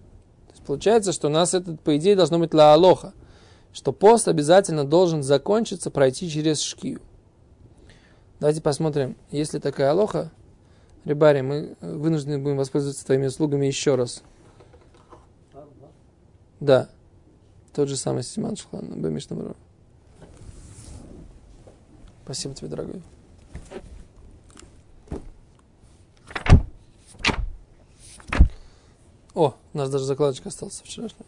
Получается, 0.65 1.11
что 1.11 1.27
у 1.27 1.31
нас 1.31 1.53
это, 1.53 1.75
по 1.75 1.97
идее, 1.97 2.15
должно 2.15 2.39
быть 2.39 2.53
ла 2.53 2.73
алоха, 2.73 3.13
что 3.73 3.91
пост 3.91 4.27
обязательно 4.27 4.85
должен 4.85 5.23
закончиться, 5.23 5.91
пройти 5.91 6.29
через 6.29 6.61
шкию. 6.61 7.01
Давайте 8.39 8.61
посмотрим, 8.61 9.17
есть 9.31 9.53
ли 9.53 9.59
такая 9.59 9.91
алоха. 9.91 10.31
Рибари, 11.05 11.41
мы 11.41 11.75
вынуждены 11.81 12.37
будем 12.37 12.57
воспользоваться 12.57 13.05
твоими 13.05 13.27
услугами 13.27 13.65
еще 13.65 13.95
раз. 13.95 14.23
Да. 16.59 16.89
Тот 17.73 17.87
же 17.87 17.95
самый 17.95 18.23
Симан 18.23 18.55
Шухлан, 18.55 19.01
Бемишнамру. 19.01 19.55
Спасибо 22.23 22.53
тебе, 22.53 22.67
дорогой. 22.67 23.01
О, 29.33 29.53
у 29.73 29.77
нас 29.77 29.89
даже 29.89 30.05
закладочка 30.05 30.49
остался 30.49 30.83
вчерашняя. 30.83 31.25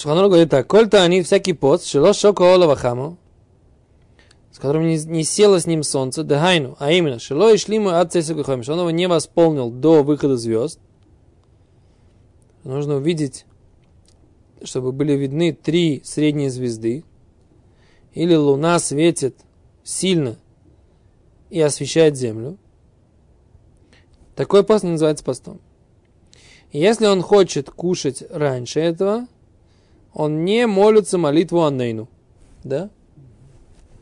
Шуханор 0.00 0.28
говорит 0.28 0.48
так, 0.48 0.66
коль-то 0.66 1.02
они 1.02 1.20
всякий 1.20 1.52
пост, 1.52 1.84
шело 1.84 2.14
шоко 2.14 2.54
олавахаму, 2.54 3.18
с 4.50 4.58
которым 4.58 4.86
не, 4.88 4.96
не 5.04 5.24
село 5.24 5.58
с 5.58 5.66
ним 5.66 5.82
солнце, 5.82 6.24
дехайну, 6.24 6.74
а 6.78 6.90
именно, 6.90 7.18
шело 7.18 7.52
и 7.52 7.58
шлиму 7.58 7.90
от 7.90 8.10
цесукахоми, 8.10 8.62
что 8.62 8.72
он 8.72 8.78
его 8.78 8.90
не 8.90 9.06
восполнил 9.08 9.70
до 9.70 10.02
выхода 10.02 10.38
звезд. 10.38 10.80
Нужно 12.64 12.96
увидеть, 12.96 13.44
чтобы 14.62 14.92
были 14.92 15.12
видны 15.12 15.52
три 15.52 16.00
средние 16.02 16.48
звезды, 16.48 17.04
или 18.14 18.34
луна 18.34 18.78
светит 18.78 19.36
сильно 19.84 20.38
и 21.50 21.60
освещает 21.60 22.16
землю. 22.16 22.56
Такой 24.34 24.64
пост 24.64 24.82
называется 24.82 25.24
постом. 25.24 25.60
Если 26.72 27.04
он 27.04 27.20
хочет 27.20 27.68
кушать 27.68 28.24
раньше 28.30 28.80
этого, 28.80 29.26
он 30.12 30.44
не 30.44 30.66
молится 30.66 31.18
молитву 31.18 31.62
Аннейну. 31.62 32.08
Да? 32.64 32.90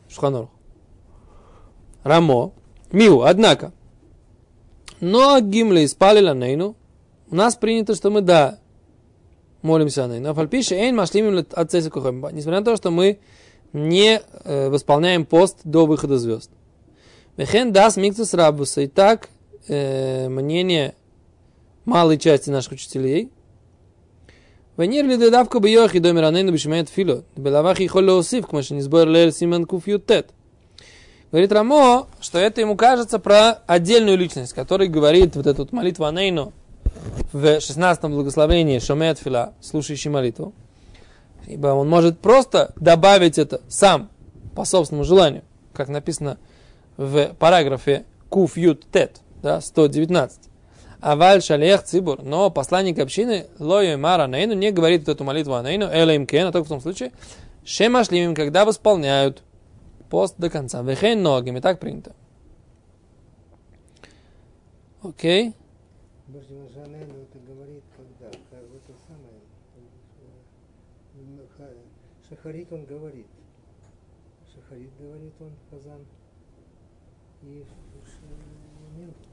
Шуханорх. 0.09 0.49
Рамо. 2.03 2.53
Миу, 2.91 3.21
однако. 3.21 3.71
Но 4.99 5.39
гимли 5.39 5.85
спали 5.85 6.21
ланейну. 6.21 6.75
У 7.29 7.35
нас 7.35 7.55
принято, 7.55 7.95
что 7.95 8.09
мы, 8.09 8.21
да, 8.21 8.59
молимся 9.61 10.05
Анейну. 10.05 10.29
А 10.29 10.33
фальпише 10.33 10.75
эйн 10.75 10.95
машлимим 10.95 11.37
от 11.37 11.73
Несмотря 11.73 12.59
на 12.59 12.65
то, 12.65 12.75
что 12.75 12.91
мы 12.91 13.19
не 13.71 14.21
э, 14.43 14.69
восполняем 14.69 15.25
пост 15.25 15.59
до 15.63 15.85
выхода 15.85 16.17
звезд. 16.17 16.49
Вехен 17.37 17.71
дас 17.71 17.97
микцус 17.97 18.33
рабуса. 18.33 18.81
И 18.81 18.87
так 18.87 19.29
э, 19.67 20.27
мнение 20.27 20.95
малой 21.85 22.17
части 22.17 22.49
наших 22.49 22.73
учителей. 22.73 23.31
Йохи 25.67 25.99
до 25.99 26.13
миранейну 26.13 26.53
бишмеет 26.53 26.87
фило. 26.87 27.25
Белавах 27.35 27.81
их 27.81 27.91
холло 27.91 28.13
усив, 28.13 28.47
к 28.47 28.53
машине 28.53 28.81
сбор 28.81 29.09
лер 29.09 29.33
симен 29.33 29.65
куф 29.65 29.87
ютет. 29.87 30.29
Говорит 31.31 31.51
Рамо, 31.51 32.07
что 32.21 32.39
это 32.39 32.61
ему 32.61 32.77
кажется 32.77 33.19
про 33.19 33.59
отдельную 33.67 34.17
личность, 34.17 34.53
который 34.53 34.87
говорит 34.87 35.35
вот 35.35 35.47
эту 35.47 35.67
молитву 35.71 36.05
Анейну 36.05 36.53
в 37.33 37.59
16 37.59 38.05
благословении 38.05 38.79
Шомет 38.79 39.19
Фила, 39.19 39.53
слушающий 39.59 40.09
молитву. 40.09 40.53
Ибо 41.45 41.67
он 41.67 41.89
может 41.89 42.19
просто 42.19 42.73
добавить 42.77 43.37
это 43.37 43.59
сам, 43.67 44.09
по 44.55 44.63
собственному 44.63 45.03
желанию, 45.03 45.43
как 45.73 45.89
написано 45.89 46.37
в 46.95 47.33
параграфе 47.37 48.05
Куф 48.29 48.55
Ют 48.55 48.89
Тет, 48.91 49.19
да, 49.43 49.59
119. 49.59 50.48
Аваль 51.01 51.41
шалех 51.41 51.83
цибур, 51.83 52.21
но 52.21 52.49
посланник 52.49 52.99
общины 52.99 53.47
лою 53.57 53.97
мара 53.97 54.27
нейну 54.27 54.53
не 54.53 54.71
говорит 54.71 55.07
эту 55.07 55.23
молитву 55.23 55.53
анейну, 55.53 55.85
эла 55.85 56.11
им 56.11 56.27
кен, 56.27 56.47
а 56.47 56.51
только 56.51 56.65
в 56.65 56.69
том 56.69 56.81
случае, 56.81 57.13
шемашлимим, 57.63 58.35
когда 58.35 58.65
восполняют 58.65 59.41
пост 60.09 60.35
до 60.37 60.49
конца. 60.49 60.81
Вехен 60.81 61.23
ногим, 61.23 61.55
и 61.55 61.61
так 61.61 61.79
принято. 61.79 62.13
Окей. 65.01 65.53
Шахарит 72.29 72.71
он 72.71 72.85
говорит. 72.85 73.27
Шахарит 74.53 74.91
говорит 74.99 75.33
он, 75.39 75.51
Хазан. 75.71 76.05
И 77.41 77.65
Минху. 78.97 79.28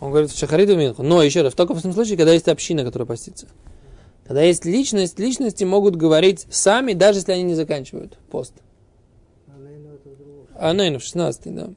Он 0.00 0.10
говорит 0.10 0.30
и 0.30 0.76
Минху. 0.76 1.02
Но 1.02 1.22
еще 1.22 1.42
раз, 1.42 1.54
только 1.54 1.74
в 1.74 1.82
том 1.82 1.92
случае, 1.92 2.16
когда 2.16 2.32
есть 2.32 2.48
община, 2.48 2.84
которая 2.84 3.06
постится. 3.06 3.46
Когда 4.26 4.42
есть 4.42 4.64
личность, 4.64 5.18
личности 5.18 5.64
могут 5.64 5.96
говорить 5.96 6.46
сами, 6.50 6.92
даже 6.92 7.20
если 7.20 7.32
они 7.32 7.44
не 7.44 7.54
заканчивают 7.54 8.18
пост. 8.30 8.54
А 10.58 10.72
в 10.98 11.02
16 11.02 11.54
да. 11.54 11.70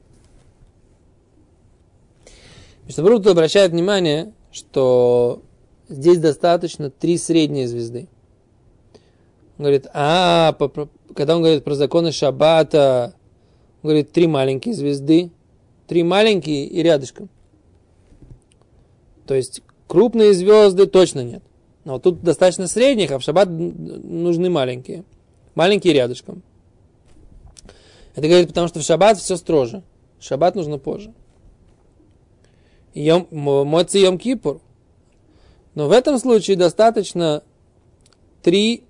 Мишнабрут 2.86 3.26
обращает 3.26 3.70
внимание, 3.70 4.32
что 4.50 5.42
здесь 5.88 6.18
достаточно 6.18 6.90
три 6.90 7.18
средние 7.18 7.68
звезды. 7.68 8.08
Он 9.58 9.64
говорит, 9.64 9.86
а, 9.92 10.56
когда 11.14 11.36
он 11.36 11.42
говорит 11.42 11.62
про 11.62 11.74
законы 11.74 12.10
Шаббата, 12.10 13.14
он 13.82 13.88
говорит, 13.88 14.10
три 14.12 14.26
маленькие 14.26 14.74
звезды, 14.74 15.30
три 15.86 16.02
маленькие 16.02 16.66
и 16.66 16.82
рядышком. 16.82 17.28
То 19.30 19.36
есть 19.36 19.62
крупные 19.86 20.32
звезды 20.34 20.88
точно 20.88 21.22
нет. 21.22 21.44
Но 21.84 21.92
вот 21.92 22.02
тут 22.02 22.20
достаточно 22.20 22.66
средних, 22.66 23.12
а 23.12 23.20
в 23.20 23.22
Шаббат 23.22 23.48
нужны 23.48 24.50
маленькие. 24.50 25.04
Маленькие 25.54 25.92
рядышком. 25.92 26.42
Это 28.16 28.26
говорит, 28.26 28.48
потому 28.48 28.66
что 28.66 28.80
в 28.80 28.82
шаббат 28.82 29.18
все 29.18 29.36
строже. 29.36 29.84
Шаббат 30.18 30.56
нужно 30.56 30.78
позже. 30.78 31.14
Йом, 32.92 33.28
мо- 33.30 33.64
моци 33.64 33.98
Йом 33.98 34.18
Кипур. 34.18 34.60
Но 35.76 35.86
в 35.86 35.92
этом 35.92 36.18
случае 36.18 36.56
достаточно 36.56 37.44
три 38.42 38.82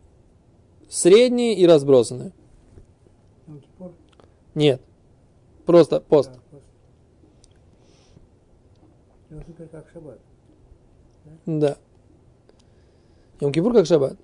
средние 0.89 1.53
и 1.53 1.67
разбросанные. 1.67 2.33
Нет. 4.55 4.81
Просто 5.67 6.01
пост. 6.01 6.31
Да, 6.33 6.41
пост. 6.51 6.65
Йом 9.29 9.43
Кипур 9.43 9.69
как 9.69 9.87
шаббат. 9.93 10.19
Да. 11.59 11.77
Йом 13.41 13.53
Кипур 13.53 13.73
как 13.73 13.87
шаббат. 13.87 14.17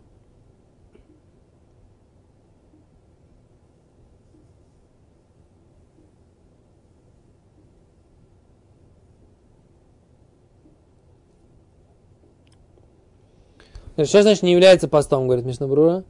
Что 13.97 14.23
значит 14.23 14.43
не 14.43 14.53
является 14.53 14.89
постом, 14.89 15.27
говорит 15.27 15.47
Мишнабрура? 15.47 16.05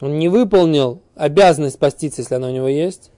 Он 0.00 0.18
не 0.18 0.28
выполнил 0.28 1.00
обязанность 1.14 1.78
поститься, 1.78 2.20
если 2.20 2.34
она 2.34 2.48
у 2.48 2.52
него 2.52 2.68
есть. 2.68 3.10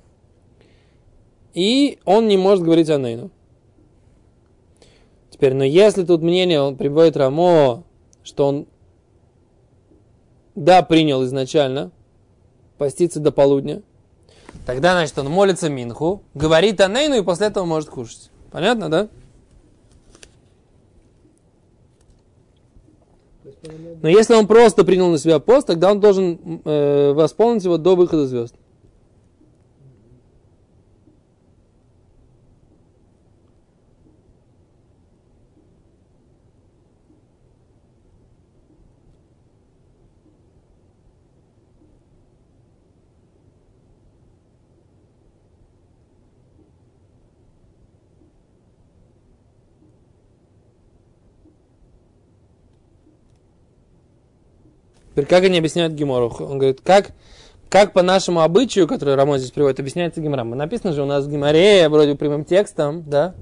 И 1.53 1.99
он 2.05 2.29
не 2.29 2.37
может 2.37 2.65
говорить 2.65 2.89
о 2.91 2.99
Нейну. 2.99 3.31
Теперь, 5.43 5.55
но 5.55 5.65
если 5.65 6.05
тут 6.05 6.23
мнение, 6.23 6.61
он 6.61 6.77
приводит 6.77 7.17
Рамо, 7.17 7.83
что 8.23 8.47
он 8.47 8.67
да, 10.55 10.83
принял 10.83 11.25
изначально 11.25 11.91
поститься 12.79 13.19
до 13.19 13.33
полудня, 13.33 13.83
тогда, 14.67 14.93
значит, 14.93 15.19
он 15.19 15.27
молится 15.27 15.69
Минху, 15.69 16.23
говорит 16.35 16.81
о 16.81 16.87
Нейну 16.87 17.17
и 17.17 17.23
после 17.25 17.49
этого 17.49 17.65
может 17.65 17.89
кушать. 17.89 18.31
Понятно, 18.53 18.89
да? 18.89 19.09
Но 24.01 24.09
если 24.09 24.35
он 24.35 24.47
просто 24.47 24.85
принял 24.85 25.09
на 25.09 25.19
себя 25.19 25.41
пост, 25.41 25.67
тогда 25.67 25.91
он 25.91 25.99
должен 25.99 26.63
э, 26.65 27.13
восполнить 27.15 27.65
его 27.65 27.79
до 27.79 27.97
выхода 27.97 28.29
звезд. 28.29 28.55
Теперь 55.13 55.27
как 55.27 55.45
они 55.45 55.59
объясняют 55.59 55.93
Гемору? 55.93 56.35
Он 56.41 56.59
говорит, 56.59 56.81
как, 56.83 57.11
как 57.69 57.93
по 57.93 58.03
нашему 58.03 58.41
обычаю, 58.41 58.89
который 58.89 59.15
Рамон 59.15 59.39
здесь 59.39 59.51
приводит, 59.51 59.79
объясняется 59.79 60.23
Геморам. 60.23 60.51
Написано 60.51 60.95
же 60.95 61.03
у 61.03 61.07
нас 61.07 61.27
в 61.27 61.31
Геморе, 61.31 61.89
вроде 61.91 62.15
прямым 62.15 62.45
текстом, 62.45 63.05
да, 63.07 63.35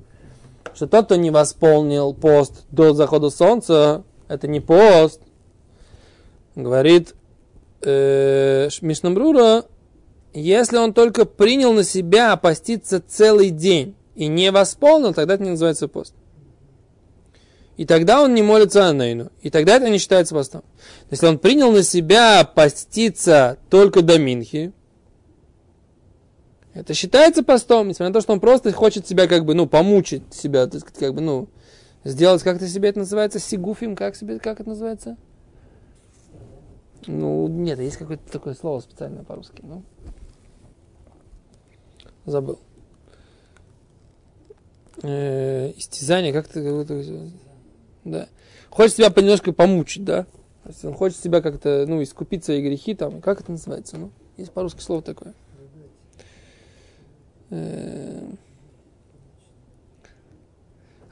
что 0.75 0.89
тот, 0.89 1.07
кто 1.07 1.17
не 1.17 1.31
восполнил 1.31 2.13
пост 2.13 2.65
до 2.71 2.93
захода 2.93 3.31
солнца, 3.31 4.03
это 4.27 4.49
не 4.49 4.61
пост. 4.61 5.21
Говорит 6.57 7.15
э, 7.83 8.69
Мишнамбрура, 8.81 9.65
если 10.33 10.77
он 10.77 10.93
только 10.93 11.25
принял 11.25 11.73
на 11.73 11.85
себя 11.85 12.37
поститься 12.37 13.01
целый 13.01 13.51
день 13.51 13.95
и 14.17 14.27
не 14.27 14.51
восполнил, 14.51 15.15
тогда 15.15 15.35
это 15.35 15.45
не 15.45 15.51
называется 15.51 15.87
пост. 15.87 16.15
И 17.81 17.87
тогда 17.87 18.23
он 18.23 18.35
не 18.35 18.43
молится 18.43 18.87
о 18.87 18.93
Нейну. 18.93 19.33
И 19.41 19.49
тогда 19.49 19.77
это 19.77 19.89
не 19.89 19.97
считается 19.97 20.35
постом. 20.35 20.63
Если 21.11 21.27
он 21.27 21.39
принял 21.39 21.73
на 21.73 21.83
себя 21.83 22.45
поститься 22.45 23.57
только 23.71 24.03
до 24.03 24.19
Минхи, 24.19 24.75
это 26.75 26.93
считается 26.93 27.43
постом, 27.43 27.89
несмотря 27.89 28.09
на 28.09 28.13
то, 28.13 28.21
что 28.21 28.35
он 28.35 28.41
просто 28.41 28.71
хочет 28.73 29.07
себя 29.07 29.27
как 29.27 29.47
бы, 29.47 29.55
ну, 29.55 29.67
помучить 29.67 30.25
себя, 30.31 30.67
так 30.67 30.83
сказать, 30.83 30.99
как 30.99 31.15
бы, 31.15 31.23
ну, 31.23 31.49
сделать, 32.05 32.43
как 32.43 32.57
это 32.57 32.69
себе 32.69 32.91
это 32.91 32.99
называется, 32.99 33.39
сигуфим, 33.39 33.97
как 33.97 34.15
себе, 34.15 34.39
как 34.39 34.61
это 34.61 34.69
называется? 34.69 35.17
Ну, 37.07 37.49
нет, 37.49 37.79
есть 37.79 37.97
какое-то 37.97 38.31
такое 38.31 38.53
слово 38.53 38.81
специальное 38.81 39.25
по-русски, 39.25 39.63
ну. 39.63 39.83
Забыл. 42.27 42.59
Э, 45.03 45.73
истязание, 45.79 46.35
как-то, 46.35 46.63
как-то, 46.63 47.03
да. 48.05 48.29
Хочет 48.71 48.97
себя 48.97 49.13
немножко 49.17 49.53
помучить, 49.53 50.05
да? 50.05 50.25
То 50.63 50.69
есть 50.69 50.85
он 50.85 50.95
хочет 50.95 51.19
себя 51.19 51.41
как-то, 51.41 51.85
ну, 51.89 52.03
искупить 52.03 52.45
свои 52.45 52.63
грехи, 52.63 52.95
там, 52.95 53.21
как 53.21 53.41
это 53.41 53.53
называется, 53.53 53.97
ну, 53.97 54.11
есть 54.37 54.53
по-русски 54.53 54.81
слово 54.81 55.03
такое. 55.03 55.35
Э, 57.51 58.31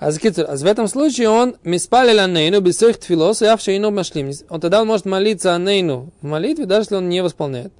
А 0.01 0.11
а 0.11 0.57
в 0.57 0.65
этом 0.65 0.87
случае 0.87 1.29
он 1.29 1.57
миспалил 1.65 2.21
анейну 2.21 2.61
без 2.61 2.79
своих 2.79 2.99
тфилос 2.99 3.43
и 3.43 3.47
авшейну 3.47 3.91
машлим. 3.91 4.31
Он 4.49 4.61
тогда 4.61 4.85
может 4.85 5.07
молиться 5.07 5.57
анейну 5.57 6.13
в 6.21 6.27
молитве, 6.27 6.67
даже 6.67 6.83
если 6.83 6.95
он 6.95 7.09
не 7.09 7.21
восполняет. 7.21 7.73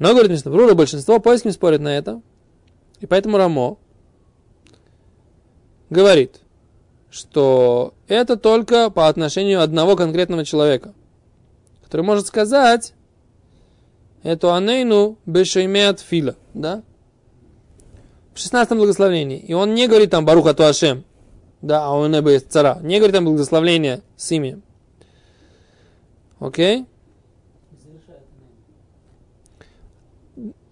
Но, 0.00 0.10
говорит 0.10 0.32
Мишна 0.32 0.50
Брура, 0.50 0.74
большинство 0.74 1.20
поисками 1.20 1.52
спорит 1.52 1.80
на 1.80 1.96
это. 1.96 2.20
И 2.98 3.06
поэтому 3.06 3.36
Рамо 3.36 3.78
говорит, 5.90 6.40
что 7.10 7.94
это 8.08 8.36
только 8.36 8.90
по 8.90 9.08
отношению 9.08 9.62
одного 9.62 9.96
конкретного 9.96 10.44
человека, 10.44 10.94
который 11.82 12.02
может 12.02 12.26
сказать 12.26 12.94
эту 14.22 14.52
анейну 14.52 15.18
бешеймеат 15.26 16.00
фила, 16.00 16.36
да? 16.54 16.82
В 18.32 18.38
16 18.38 18.76
благословении. 18.76 19.38
И 19.38 19.52
он 19.52 19.74
не 19.74 19.88
говорит 19.88 20.10
там 20.10 20.24
Баруха 20.24 20.54
Туашем, 20.54 21.04
да, 21.62 21.84
а 21.84 21.90
он 21.90 22.12
не 22.12 22.38
цара. 22.38 22.78
Не 22.80 22.98
говорит 22.98 23.14
там 23.14 23.24
благословление 23.24 24.02
с 24.16 24.30
именем. 24.30 24.62
Окей? 26.38 26.86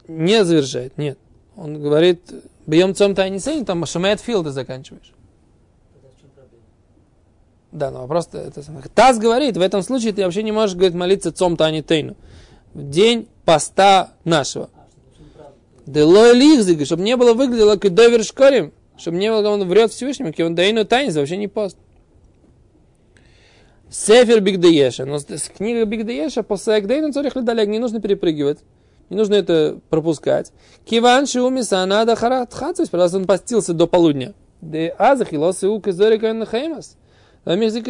Не 0.06 0.44
завершает, 0.44 0.96
нет. 0.96 1.18
Он 1.56 1.82
говорит, 1.82 2.22
бьем 2.66 2.94
цом 2.94 3.14
тайнисейн, 3.14 3.66
там 3.66 3.84
шамает 3.84 4.20
фил 4.20 4.44
ты 4.44 4.50
заканчиваешь. 4.50 5.12
Да, 7.70 7.90
но 7.90 8.00
вопрос 8.00 8.28
это 8.32 8.62
Таз 8.94 9.18
говорит, 9.18 9.56
в 9.56 9.60
этом 9.60 9.82
случае 9.82 10.12
ты 10.12 10.24
вообще 10.24 10.42
не 10.42 10.52
можешь 10.52 10.74
говорить 10.74 10.94
молиться 10.94 11.32
цом 11.32 11.56
тайни 11.56 11.82
тейну. 11.82 12.16
В 12.72 12.88
день 12.88 13.28
поста 13.44 14.12
нашего. 14.24 14.70
Делой 15.86 16.34
лихзиг, 16.34 16.84
чтобы 16.84 17.02
не 17.02 17.16
было 17.16 17.34
выглядело 17.34 17.76
как 17.76 17.94
довер 17.94 18.24
шкорим, 18.24 18.72
чтобы 18.96 19.16
не 19.16 19.30
было, 19.30 19.48
он 19.48 19.66
врет 19.68 19.92
Всевышнему, 19.92 20.32
он 20.38 20.54
дайну 20.54 20.84
тайнис, 20.84 21.14
вообще 21.14 21.36
не 21.36 21.48
пост. 21.48 21.76
Сефер 23.90 24.40
Бигдееша, 24.40 25.06
но 25.06 25.18
книга 25.56 25.84
Бигдееша 25.86 26.42
по 26.42 26.56
Саякдейну 26.56 27.12
царих 27.12 27.36
ледалег 27.36 27.68
не 27.68 27.78
нужно 27.78 28.00
перепрыгивать. 28.00 28.58
Не 29.08 29.16
нужно 29.16 29.34
это 29.34 29.80
пропускать. 29.88 30.52
Киван 30.84 31.26
шиумиса 31.26 31.84
надо 31.86 32.14
харат 32.14 32.52
хацвис, 32.52 32.90
потому 32.90 33.16
он 33.16 33.26
постился 33.26 33.72
до 33.72 33.86
полудня. 33.86 34.34
Де 34.60 34.94
азахилос 34.98 35.62
и 35.62 35.66
указорика 35.66 36.34
нахаймас. 36.34 36.97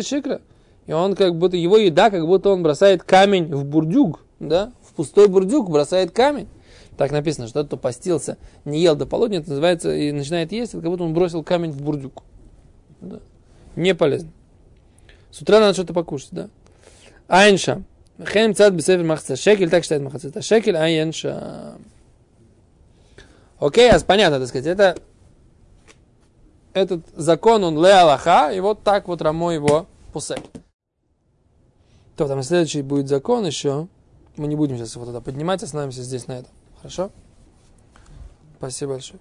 Шикра. 0.02 0.40
И 0.86 0.92
он 0.92 1.14
как 1.14 1.36
будто, 1.36 1.56
его 1.56 1.76
еда, 1.76 2.10
как 2.10 2.26
будто 2.26 2.50
он 2.50 2.62
бросает 2.62 3.02
камень 3.02 3.54
в 3.54 3.64
бурдюк, 3.64 4.24
да, 4.40 4.72
в 4.82 4.94
пустой 4.94 5.28
бурдюк 5.28 5.70
бросает 5.70 6.12
камень. 6.12 6.48
Так 6.96 7.12
написано, 7.12 7.46
что 7.46 7.60
тот, 7.60 7.68
кто 7.68 7.76
постился, 7.76 8.38
не 8.64 8.80
ел 8.80 8.96
до 8.96 9.06
полудня, 9.06 9.38
это 9.38 9.50
называется, 9.50 9.94
и 9.94 10.10
начинает 10.10 10.50
есть, 10.50 10.72
это 10.72 10.82
как 10.82 10.90
будто 10.90 11.04
он 11.04 11.14
бросил 11.14 11.44
камень 11.44 11.70
в 11.70 11.80
бурдюк. 11.80 12.24
Да. 13.00 13.20
Не 13.76 13.94
полезно. 13.94 14.30
С 15.30 15.40
утра 15.42 15.60
надо 15.60 15.74
что-то 15.74 15.92
покушать, 15.92 16.30
да. 16.32 16.48
Айнша. 17.28 17.82
Хем 18.18 18.54
цад 18.54 18.74
бисефер 18.74 19.04
махца 19.04 19.36
шекель, 19.36 19.70
так 19.70 19.84
считает 19.84 20.02
махца 20.02 20.42
шекель, 20.42 20.76
айнша. 20.76 21.74
Окей, 23.60 23.90
а 23.90 24.00
понятно, 24.00 24.40
так 24.40 24.48
сказать, 24.48 24.66
это 24.66 24.96
этот 26.78 27.06
закон, 27.14 27.64
он 27.64 27.82
ле 27.84 27.92
Аллаха, 27.92 28.50
и 28.52 28.60
вот 28.60 28.82
так 28.82 29.08
вот 29.08 29.22
Рамо 29.22 29.52
его 29.52 29.86
пусек. 30.12 30.40
То 32.16 32.26
там 32.26 32.42
следующий 32.42 32.82
будет 32.82 33.08
закон 33.08 33.46
еще. 33.46 33.88
Мы 34.36 34.46
не 34.46 34.56
будем 34.56 34.76
сейчас 34.76 34.94
его 34.94 35.04
туда 35.04 35.20
поднимать, 35.20 35.62
остановимся 35.62 36.02
здесь 36.02 36.26
на 36.26 36.38
этом. 36.38 36.52
Хорошо? 36.78 37.10
Спасибо 38.58 38.92
большое. 38.92 39.20